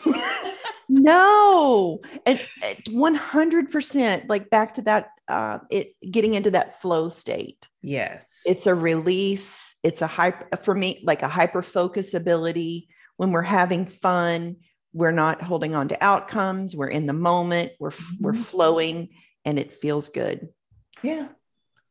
no 0.88 2.00
and 2.24 2.46
one 2.90 3.14
hundred 3.14 3.70
percent 3.70 4.28
like 4.28 4.50
back 4.50 4.74
to 4.74 4.82
that 4.82 5.10
uh 5.28 5.58
it 5.70 5.94
getting 6.10 6.34
into 6.34 6.50
that 6.52 6.80
flow 6.80 7.08
state. 7.08 7.66
yes, 7.82 8.42
It's 8.46 8.66
a 8.66 8.74
release. 8.74 9.74
It's 9.82 10.02
a 10.02 10.06
hyper 10.06 10.48
for 10.62 10.74
me, 10.74 11.02
like 11.04 11.22
a 11.22 11.28
hyper 11.28 11.62
focus 11.62 12.14
ability. 12.14 12.88
When 13.16 13.32
we're 13.32 13.42
having 13.42 13.86
fun, 13.86 14.56
we're 14.92 15.12
not 15.12 15.42
holding 15.42 15.74
on 15.74 15.88
to 15.88 16.04
outcomes. 16.04 16.74
We're 16.76 16.88
in 16.88 17.06
the 17.06 17.12
moment. 17.12 17.72
We're 17.80 17.92
we're 18.20 18.32
Mhm. 18.32 18.44
flowing, 18.44 19.08
and 19.44 19.58
it 19.58 19.72
feels 19.72 20.08
good. 20.08 20.48
yeah, 21.02 21.28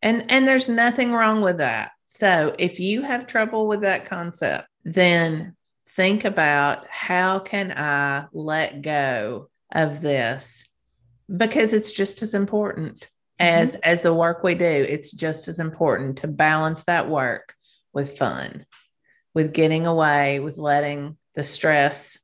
and 0.02 0.26
and 0.32 0.48
there's 0.48 0.68
nothing 0.70 1.12
wrong 1.12 1.42
with 1.42 1.58
that. 1.58 1.92
So 2.06 2.56
if 2.60 2.80
you 2.80 3.02
have 3.02 3.28
trouble 3.28 3.68
with 3.68 3.82
that 3.82 4.06
concept, 4.06 4.68
then 4.84 5.56
think 5.90 6.26
about 6.26 6.86
how 6.88 7.40
can 7.40 7.72
I 7.72 8.28
let 8.34 8.82
go 8.82 9.50
of 9.74 10.02
this 10.02 10.66
because 11.36 11.74
it's 11.74 11.92
just 11.92 12.22
as 12.22 12.34
important 12.34 13.10
Mm-hmm. 13.40 13.64
as 13.64 13.76
as 13.78 14.02
the 14.02 14.14
work 14.14 14.44
we 14.44 14.56
do 14.56 14.66
it's 14.66 15.12
just 15.12 15.50
as 15.50 15.60
important 15.60 16.20
to 16.20 16.28
balance 16.28 16.84
that 16.84 17.10
work 17.10 17.54
with 17.94 18.18
fun 18.18 18.66
with 19.34 19.52
getting 19.52 19.86
away 19.86 20.40
with 20.40 20.58
letting 20.58 21.18
the 21.34 21.44
stress 21.44 22.18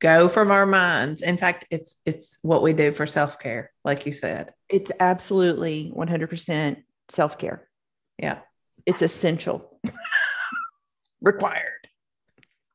go 0.00 0.28
from 0.28 0.50
our 0.50 0.64
minds. 0.64 1.20
In 1.20 1.36
fact 1.36 1.66
it's 1.70 1.96
it's 2.06 2.38
what 2.40 2.62
we 2.62 2.72
do 2.72 2.90
for 2.90 3.06
self-care 3.06 3.70
like 3.84 4.06
you 4.06 4.12
said. 4.12 4.54
It's 4.70 4.90
absolutely 4.98 5.90
one 5.92 6.08
hundred 6.08 6.30
percent 6.30 6.78
self 7.10 7.36
care. 7.36 7.68
yeah. 8.18 8.38
It's 8.86 9.02
essential, 9.02 9.78
required. 11.20 11.86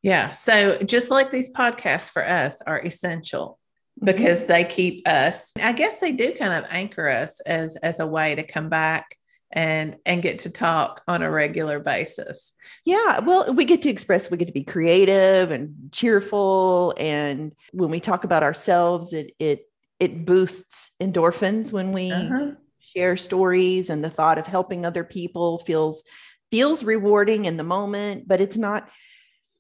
yeah. 0.04 0.34
So 0.34 0.78
just 0.78 1.10
like 1.10 1.32
these 1.32 1.52
podcasts 1.52 2.12
for 2.12 2.24
us 2.24 2.62
are 2.62 2.80
essential 2.80 3.58
because 4.04 4.46
they 4.46 4.64
keep 4.64 5.08
us 5.08 5.52
i 5.64 5.72
guess 5.72 6.00
they 6.00 6.12
do 6.12 6.34
kind 6.34 6.54
of 6.54 6.70
anchor 6.70 7.08
us 7.08 7.40
as 7.42 7.76
as 7.78 8.00
a 8.00 8.08
way 8.08 8.36
to 8.36 8.44
come 8.44 8.70
back 8.70 9.16
and 9.52 9.96
and 10.06 10.22
get 10.22 10.40
to 10.40 10.50
talk 10.50 11.02
on 11.08 11.22
a 11.22 11.32
regular 11.32 11.80
basis 11.80 12.52
Yeah, 12.84 13.20
well, 13.20 13.54
we 13.54 13.64
get 13.66 13.82
to 13.84 13.90
express, 13.90 14.30
we 14.30 14.38
get 14.38 14.48
to 14.48 14.52
be 14.54 14.64
creative 14.64 15.52
and 15.52 15.90
cheerful. 15.92 16.94
And 16.98 17.54
when 17.72 17.90
we 17.90 18.00
talk 18.00 18.24
about 18.26 18.44
ourselves, 18.44 19.14
it 19.14 19.32
it 19.40 19.70
it 20.00 20.26
boosts 20.26 20.92
endorphins 21.02 21.72
when 21.72 21.94
we 21.94 22.12
Uh-huh. 22.12 22.52
share 22.80 23.16
stories 23.18 23.90
and 23.90 24.04
the 24.04 24.10
thought 24.10 24.38
of 24.38 24.46
helping 24.46 24.86
other 24.86 25.04
people 25.04 25.60
feels 25.60 26.04
feels 26.52 26.84
rewarding 26.84 27.46
in 27.46 27.56
the 27.58 27.64
moment, 27.64 28.28
but 28.28 28.42
it's 28.42 28.58
not 28.58 28.90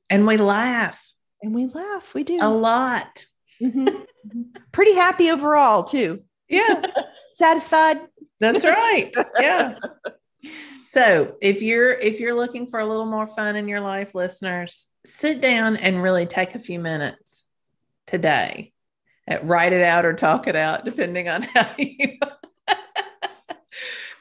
and 0.10 0.28
we 0.28 0.38
laugh 0.38 1.14
and 1.42 1.54
we 1.56 1.68
laugh. 1.68 2.14
We 2.14 2.24
do. 2.24 2.40
a 2.42 2.50
lot 2.50 3.26
Mhm. 3.62 4.06
Pretty 4.72 4.94
happy 4.96 5.32
overall, 5.32 5.84
too. 5.84 6.22
yeah 6.50 6.82
Satisfied. 7.36 8.00
that's 8.40 8.64
right 8.66 9.14
yeah 9.40 9.76
so 10.92 11.36
if 11.42 11.62
you're 11.62 11.92
if 11.94 12.20
you're 12.20 12.36
looking 12.36 12.68
for 12.68 12.80
a 12.80 12.86
little 12.86 13.06
more 13.06 13.28
fun 13.28 13.56
in 13.56 13.68
your 13.68 13.82
life 13.82 14.14
listeners 14.16 14.88
sit 15.06 15.42
down 15.42 15.76
and 15.78 16.02
really 16.04 16.26
take 16.26 16.54
a 16.56 16.60
few 16.60 16.80
minutes 16.80 17.46
today 18.08 18.72
Uh, 19.30 19.40
write 19.44 19.74
it 19.74 19.82
out 19.84 20.06
or 20.06 20.14
talk 20.14 20.48
it 20.48 20.56
out 20.56 20.86
depending 20.86 21.28
on 21.30 21.42
how 21.44 21.68
you 21.78 22.18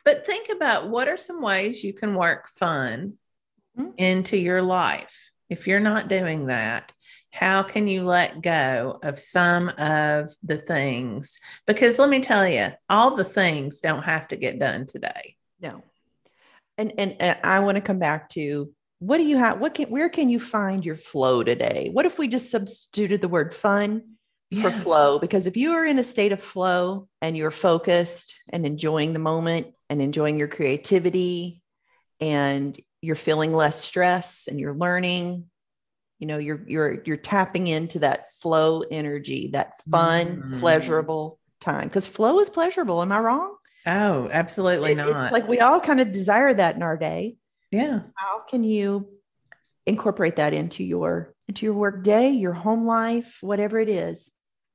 but 0.05 0.27
think 0.27 0.49
about 0.51 0.88
what 0.88 1.09
are 1.09 1.16
some 1.16 1.40
ways 1.42 1.83
you 1.85 1.92
can 1.92 2.14
work 2.14 2.49
fun 2.49 3.14
Mhm. 3.79 3.92
into 3.99 4.37
your 4.38 4.62
life 4.62 5.31
if 5.51 5.66
you're 5.66 5.81
not 5.81 6.09
doing 6.09 6.47
that 6.47 6.92
how 7.35 7.64
can 7.64 7.88
you 7.88 8.05
let 8.05 8.40
go 8.42 8.97
of 9.03 9.18
some 9.18 9.68
of 9.77 10.33
the 10.44 10.57
things 10.57 11.40
because 11.66 11.99
let 11.99 12.09
me 12.09 12.20
tell 12.20 12.47
you 12.47 12.70
all 12.88 13.16
the 13.16 13.25
things 13.25 13.81
don't 13.81 14.05
have 14.05 14.29
to 14.29 14.37
get 14.37 14.59
done 14.61 14.87
today 14.87 15.35
No. 15.61 15.83
And, 16.79 16.92
and 16.99 17.16
and 17.20 17.38
I 17.44 17.61
want 17.61 17.77
to 17.77 17.83
come 17.83 17.99
back 17.99 18.29
to 18.31 18.73
what 18.99 19.18
do 19.18 19.25
you 19.25 19.37
have? 19.37 19.61
What 19.61 19.75
can 19.75 19.90
where 19.90 20.09
can 20.09 20.29
you 20.29 20.40
find 20.40 20.85
your 20.85 20.97
flow 20.97 21.42
today? 21.44 21.90
What 21.92 22.07
if 22.07 22.18
we 22.18 22.27
just 22.29 22.51
substituted 22.51 23.20
the 23.20 23.29
word 23.29 23.53
fun 23.55 24.16
for 24.51 24.70
Yeah. 24.70 24.81
flow? 24.83 25.18
Because 25.18 25.47
if 25.47 25.57
you 25.57 25.73
are 25.73 25.85
in 25.85 25.99
a 25.99 26.05
state 26.05 26.33
of 26.33 26.40
flow 26.40 27.09
and 27.20 27.37
you're 27.37 27.51
focused 27.51 28.35
and 28.53 28.64
enjoying 28.66 29.12
the 29.12 29.18
moment 29.20 29.68
and 29.90 30.01
enjoying 30.01 30.38
your 30.38 30.49
creativity 30.49 31.62
and 32.20 32.81
you're 33.03 33.16
feeling 33.16 33.53
less 33.53 33.81
stress 33.85 34.49
and 34.49 34.59
you're 34.59 34.75
learning, 34.75 35.51
you 36.24 36.28
know, 36.28 36.38
you're 36.38 36.62
you're 36.66 37.02
you're 37.04 37.18
tapping 37.18 37.66
into 37.66 37.98
that 37.98 38.28
flow 38.40 38.80
energy, 38.90 39.50
that 39.52 39.78
fun, 39.90 40.42
Mhm. 40.42 40.58
pleasurable 40.60 41.38
time. 41.60 41.87
Because 41.88 42.06
flow 42.06 42.40
is 42.40 42.48
pleasurable. 42.48 43.02
Am 43.02 43.12
I 43.12 43.20
wrong? 43.20 43.56
oh 43.87 44.30
absolutely 44.32 44.92
It- 44.92 44.96
not 44.96 45.24
It's 45.26 45.32
like 45.34 45.46
we 45.46 45.60
all 45.60 45.78
kind 45.78 46.00
of 46.00 46.10
desire 46.10 46.54
that 46.54 46.76
in 46.76 46.82
our 46.82 46.96
day. 46.96 47.37
yeah 47.70 48.00
How 48.14 48.38
can 48.50 48.64
you 48.64 49.06
incorporate 49.84 50.37
that 50.37 50.54
into 50.54 50.82
your 50.82 51.34
into 51.48 51.66
your 51.66 51.74
work 51.74 52.02
day, 52.02 52.30
your 52.30 52.54
home 52.54 52.87
life, 52.87 53.37
whatever 53.42 53.78
it 53.78 53.90
is? 53.90 54.32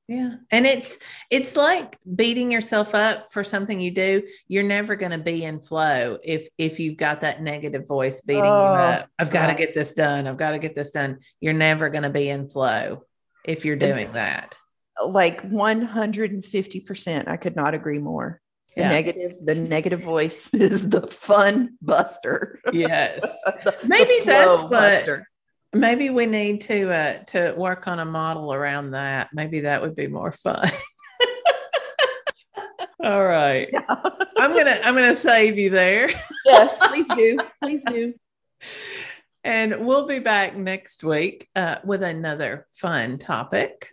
Yeah. 0.09 0.37
And 0.49 0.65
it's 0.65 0.97
it's 1.29 1.55
like 1.55 1.99
beating 2.15 2.51
yourself 2.51 2.95
up 2.95 3.31
for 3.31 3.43
something 3.43 3.79
you 3.79 3.91
do. 3.91 4.23
You're 4.47 4.63
never 4.63 4.95
going 4.95 5.11
to 5.11 5.19
be 5.19 5.43
in 5.43 5.59
flow 5.59 6.17
if 6.23 6.49
if 6.57 6.79
you've 6.79 6.97
got 6.97 7.21
that 7.21 7.43
negative 7.43 7.87
voice 7.87 8.19
beating 8.21 8.41
oh, 8.41 8.73
you 8.73 8.79
up. 8.79 9.09
I've 9.19 9.29
got 9.29 9.47
to 9.47 9.53
get 9.53 9.75
this 9.75 9.93
done. 9.93 10.25
I've 10.25 10.37
got 10.37 10.51
to 10.51 10.59
get 10.59 10.73
this 10.73 10.89
done. 10.89 11.19
You're 11.39 11.53
never 11.53 11.89
going 11.89 12.03
to 12.03 12.09
be 12.09 12.27
in 12.27 12.49
flow 12.49 13.03
if 13.45 13.65
you're 13.65 13.75
doing 13.75 14.09
that. 14.13 14.57
Like 15.05 15.47
150%. 15.47 17.27
I 17.27 17.37
could 17.37 17.55
not 17.55 17.75
agree 17.75 17.99
more. 17.99 18.41
The 18.75 18.81
yeah. 18.81 18.89
negative, 18.89 19.35
the 19.43 19.53
negative 19.53 20.01
voice 20.01 20.49
is 20.53 20.89
the 20.89 21.05
fun 21.05 21.77
buster. 21.83 22.59
Yes. 22.73 23.21
the, 23.45 23.75
Maybe 23.83 24.17
the 24.21 24.25
that's 24.25 24.63
what 24.63 24.71
buster 24.71 25.27
maybe 25.73 26.09
we 26.09 26.25
need 26.25 26.61
to 26.61 26.91
uh 26.91 27.17
to 27.25 27.53
work 27.57 27.87
on 27.87 27.99
a 27.99 28.05
model 28.05 28.53
around 28.53 28.91
that. 28.91 29.29
Maybe 29.33 29.61
that 29.61 29.81
would 29.81 29.95
be 29.95 30.07
more 30.07 30.31
fun. 30.31 30.69
All 33.03 33.25
right. 33.25 33.69
Yeah. 33.71 33.85
i'm 34.37 34.55
gonna 34.55 34.79
i'm 34.83 34.95
gonna 34.95 35.15
save 35.15 35.57
you 35.57 35.69
there. 35.69 36.09
Yes 36.45 36.79
please 36.81 37.07
do. 37.07 37.37
Please 37.63 37.83
do. 37.87 38.13
And 39.41 39.85
we'll 39.85 40.05
be 40.05 40.19
back 40.19 40.57
next 40.57 41.01
week 41.01 41.47
uh, 41.55 41.77
with 41.85 42.03
another 42.03 42.67
fun 42.73 43.17
topic. 43.17 43.89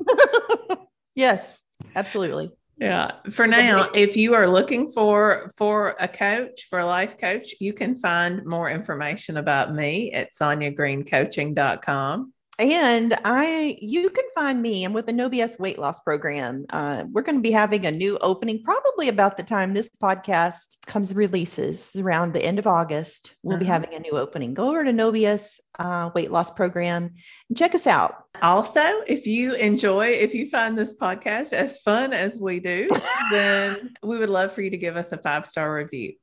Yes 1.15 1.63
absolutely 1.95 2.51
yeah. 2.79 3.11
For 3.31 3.47
now, 3.47 3.89
if 3.95 4.17
you 4.17 4.35
are 4.35 4.49
looking 4.49 4.91
for 4.91 5.51
for 5.57 5.97
a 5.99 6.07
coach, 6.07 6.67
for 6.69 6.79
a 6.81 6.87
life 6.87 7.19
coach, 7.19 7.55
you 7.59 7.73
can 7.73 7.97
find 7.97 8.45
more 8.45 8.69
information 8.69 9.39
about 9.39 9.75
me 9.75 10.13
at 10.13 10.35
SonyaGreenCoaching.com. 10.35 12.33
And 12.59 13.15
I, 13.25 13.77
you 13.81 14.09
can 14.09 14.25
find 14.35 14.61
me. 14.63 14.85
I'm 14.85 14.95
with 14.95 15.07
the 15.07 15.13
No 15.13 15.29
BS 15.29 15.59
weight 15.59 15.79
loss 15.79 16.01
program. 16.01 16.65
Uh, 16.71 17.05
we're 17.13 17.23
going 17.23 17.37
to 17.37 17.43
be 17.43 17.51
having 17.51 17.85
a 17.85 17.91
new 17.91 18.17
opening 18.19 18.63
probably 18.63 19.09
about 19.09 19.37
the 19.37 19.43
time 19.43 19.75
this 19.75 19.91
podcast 20.03 20.79
comes 20.87 21.15
releases 21.15 21.95
around 21.97 22.33
the 22.33 22.43
end 22.43 22.59
of 22.59 22.67
August. 22.67 23.33
We'll 23.43 23.59
be 23.59 23.67
having 23.67 23.93
a 23.93 24.01
new 24.01 24.13
opening. 24.13 24.55
Go 24.55 24.69
over 24.69 24.85
to 24.85 24.93
No 24.93 25.13
BS 25.13 25.61
uh, 25.79 26.11
weight 26.15 26.31
loss 26.31 26.51
program 26.51 27.15
and 27.49 27.59
check 27.59 27.75
us 27.75 27.87
out. 27.87 28.25
Also, 28.41 28.81
if 29.07 29.27
you 29.27 29.55
enjoy, 29.55 30.09
if 30.09 30.35
you 30.35 30.49
find 30.49 30.79
this 30.79 30.95
podcast 30.95 31.53
as 31.53 31.79
fun 31.83 32.15
as 32.15 32.39
we 32.41 32.61
do, 32.61 32.89
then 33.31 33.95
we 34.03 34.19
would 34.19 34.31
love 34.31 34.53
for 34.53 34.63
you 34.63 34.71
to 34.71 34.79
give 34.79 34.97
us 34.97 35.13
a 35.13 35.19
five 35.19 35.45
star 35.45 35.75
review. 35.75 36.15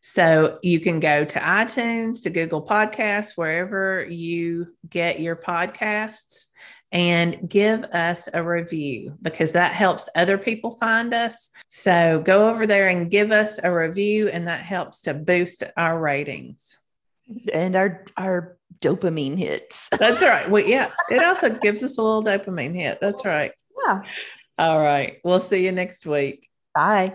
So 0.00 0.58
you 0.62 0.80
can 0.80 1.00
go 1.00 1.24
to 1.24 1.38
iTunes, 1.38 2.22
to 2.22 2.30
Google 2.30 2.64
Podcasts, 2.64 3.32
wherever 3.36 4.06
you 4.08 4.74
get 4.88 5.20
your 5.20 5.36
podcasts, 5.36 6.46
and 6.92 7.48
give 7.48 7.84
us 7.84 8.28
a 8.32 8.42
review 8.42 9.16
because 9.20 9.52
that 9.52 9.72
helps 9.72 10.08
other 10.14 10.38
people 10.38 10.72
find 10.76 11.12
us. 11.12 11.50
So 11.68 12.22
go 12.24 12.48
over 12.50 12.66
there 12.66 12.88
and 12.88 13.10
give 13.10 13.30
us 13.32 13.60
a 13.62 13.74
review, 13.74 14.28
and 14.28 14.46
that 14.46 14.62
helps 14.62 15.02
to 15.02 15.14
boost 15.14 15.64
our 15.76 15.98
ratings 15.98 16.78
and 17.52 17.76
our 17.76 18.04
our 18.16 18.56
dopamine 18.80 19.36
hits. 19.36 19.88
That's 19.98 20.22
right. 20.22 20.48
Well, 20.48 20.64
yeah, 20.64 20.90
it 21.10 21.22
also 21.22 21.50
gives 21.50 21.82
us 21.82 21.98
a 21.98 22.02
little 22.02 22.24
dopamine 22.24 22.74
hit. 22.74 22.98
That's 23.00 23.24
right. 23.24 23.52
Yeah. 23.84 24.02
All 24.58 24.80
right. 24.80 25.18
We'll 25.24 25.40
see 25.40 25.64
you 25.64 25.72
next 25.72 26.06
week. 26.06 26.48
Bye. 26.74 27.12